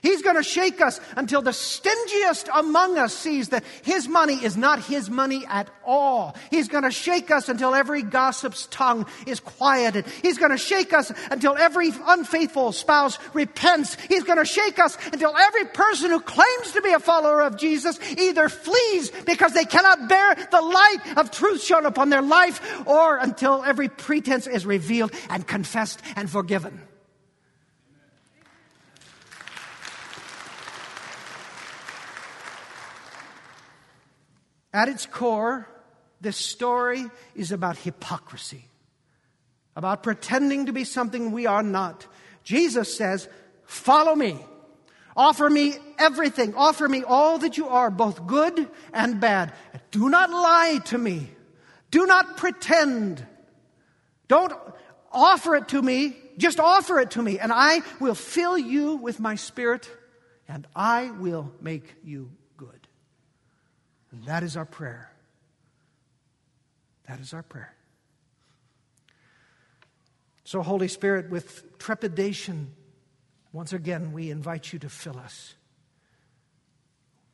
He's 0.03 0.21
going 0.21 0.35
to 0.35 0.43
shake 0.43 0.81
us 0.81 0.99
until 1.15 1.41
the 1.41 1.51
stingiest 1.51 2.49
among 2.53 2.97
us 2.97 3.15
sees 3.15 3.49
that 3.49 3.63
his 3.83 4.07
money 4.09 4.35
is 4.35 4.57
not 4.57 4.83
his 4.83 5.09
money 5.09 5.45
at 5.47 5.69
all. 5.85 6.35
He's 6.51 6.67
going 6.67 6.83
to 6.83 6.91
shake 6.91 7.31
us 7.31 7.47
until 7.47 7.73
every 7.73 8.03
gossip's 8.03 8.67
tongue 8.67 9.07
is 9.25 9.39
quieted. 9.39 10.05
He's 10.21 10.37
going 10.37 10.51
to 10.51 10.57
shake 10.57 10.91
us 10.91 11.11
until 11.31 11.55
every 11.55 11.91
unfaithful 12.05 12.73
spouse 12.73 13.17
repents. 13.33 13.95
He's 14.09 14.25
going 14.25 14.39
to 14.39 14.45
shake 14.45 14.77
us 14.77 14.97
until 15.13 15.35
every 15.37 15.65
person 15.67 16.11
who 16.11 16.19
claims 16.19 16.73
to 16.73 16.81
be 16.81 16.91
a 16.91 16.99
follower 16.99 17.41
of 17.41 17.57
Jesus 17.57 17.97
either 18.17 18.49
flees 18.49 19.09
because 19.25 19.53
they 19.53 19.65
cannot 19.65 20.09
bear 20.09 20.35
the 20.35 20.61
light 20.61 20.99
of 21.15 21.31
truth 21.31 21.63
shown 21.63 21.85
upon 21.85 22.09
their 22.09 22.21
life 22.21 22.85
or 22.85 23.15
until 23.17 23.63
every 23.63 23.87
pretense 23.87 24.47
is 24.47 24.65
revealed 24.65 25.13
and 25.29 25.47
confessed 25.47 26.01
and 26.17 26.29
forgiven. 26.29 26.81
At 34.73 34.89
its 34.89 35.05
core, 35.05 35.67
this 36.19 36.37
story 36.37 37.05
is 37.35 37.51
about 37.51 37.77
hypocrisy, 37.77 38.65
about 39.75 40.01
pretending 40.01 40.65
to 40.65 40.73
be 40.73 40.83
something 40.83 41.31
we 41.31 41.45
are 41.45 41.61
not. 41.61 42.07
Jesus 42.43 42.95
says, 42.95 43.29
Follow 43.65 44.15
me. 44.15 44.37
Offer 45.15 45.49
me 45.49 45.75
everything. 45.99 46.55
Offer 46.55 46.89
me 46.89 47.03
all 47.03 47.37
that 47.37 47.57
you 47.57 47.67
are, 47.67 47.91
both 47.91 48.25
good 48.25 48.67
and 48.93 49.19
bad. 49.19 49.53
Do 49.91 50.09
not 50.09 50.31
lie 50.31 50.79
to 50.85 50.97
me. 50.97 51.29
Do 51.91 52.07
not 52.07 52.37
pretend. 52.37 53.25
Don't 54.27 54.53
offer 55.11 55.55
it 55.55 55.67
to 55.69 55.81
me. 55.81 56.17
Just 56.37 56.59
offer 56.59 56.99
it 56.99 57.11
to 57.11 57.21
me, 57.21 57.37
and 57.37 57.51
I 57.53 57.81
will 57.99 58.15
fill 58.15 58.57
you 58.57 58.95
with 58.95 59.19
my 59.19 59.35
spirit, 59.35 59.87
and 60.47 60.65
I 60.75 61.11
will 61.11 61.51
make 61.61 61.93
you 62.03 62.31
and 64.13 64.23
that 64.25 64.43
is 64.43 64.55
our 64.55 64.65
prayer. 64.65 65.11
That 67.07 67.19
is 67.19 67.33
our 67.33 67.43
prayer. 67.43 67.73
So, 70.45 70.61
Holy 70.61 70.87
Spirit, 70.87 71.29
with 71.29 71.77
trepidation, 71.79 72.71
once 73.51 73.73
again, 73.73 74.13
we 74.13 74.29
invite 74.29 74.71
you 74.71 74.79
to 74.79 74.89
fill 74.89 75.17
us. 75.17 75.55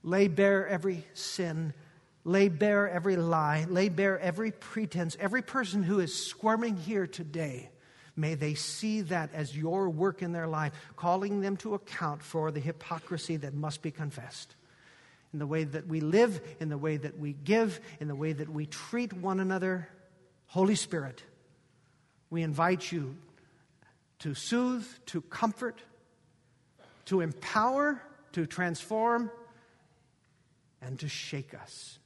Lay 0.04 0.30
bare 0.30 0.68
every 0.68 1.06
sin, 1.14 1.74
lay 2.24 2.48
bare 2.48 2.90
every 2.90 3.18
lie, 3.18 3.66
lay 3.68 3.90
bare 3.90 4.18
every 4.18 4.52
pretense. 4.52 5.18
Every 5.20 5.42
person 5.42 5.84
who 5.84 6.00
is 6.00 6.28
squirming 6.28 6.78
here 6.78 7.08
today, 7.08 7.72
may 8.16 8.36
they 8.36 8.54
see 8.54 9.02
that 9.02 9.34
as 9.34 9.56
your 9.56 9.90
work 9.90 10.22
in 10.22 10.32
their 10.32 10.48
life, 10.48 10.72
calling 10.96 11.42
them 11.42 11.58
to 11.58 11.74
account 11.74 12.24
for 12.24 12.52
the 12.52 12.62
hypocrisy 12.62 13.36
that 13.38 13.54
must 13.54 13.82
be 13.82 13.92
confessed 13.92 14.56
in 15.34 15.40
the 15.40 15.48
way 15.48 15.64
that 15.64 15.88
we 15.88 16.00
live, 16.00 16.42
in 16.60 16.70
the 16.70 16.78
way 16.78 16.98
that 16.98 17.20
we 17.20 17.34
give, 17.34 17.80
in 18.00 18.08
the 18.08 18.16
way 18.16 18.34
that 18.34 18.50
we 18.50 18.66
treat 18.66 19.14
one 19.14 19.40
another. 19.40 19.88
Holy 20.48 20.76
Spirit, 20.76 21.24
we 22.30 22.42
invite 22.42 22.92
you 22.92 23.16
to 24.20 24.34
soothe, 24.34 24.86
to 25.08 25.22
comfort, 25.22 25.82
to 27.06 27.22
empower, 27.22 28.02
to 28.34 28.46
transform, 28.46 29.32
and 30.82 31.00
to 31.00 31.08
shake 31.08 31.54
us. 31.54 32.00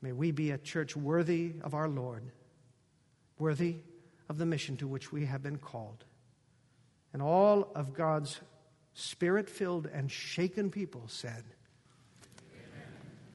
May 0.00 0.12
we 0.12 0.30
be 0.30 0.50
a 0.50 0.58
church 0.58 0.96
worthy 0.96 1.54
of 1.62 1.74
our 1.74 1.88
Lord, 1.88 2.22
worthy 3.38 3.76
of 4.28 4.38
the 4.38 4.46
mission 4.46 4.76
to 4.78 4.88
which 4.88 5.12
we 5.12 5.26
have 5.26 5.42
been 5.42 5.58
called. 5.58 6.04
And 7.12 7.22
all 7.22 7.70
of 7.74 7.94
God's 7.94 8.40
spirit 8.94 9.48
filled 9.48 9.86
and 9.86 10.10
shaken 10.10 10.70
people 10.70 11.04
said, 11.06 11.44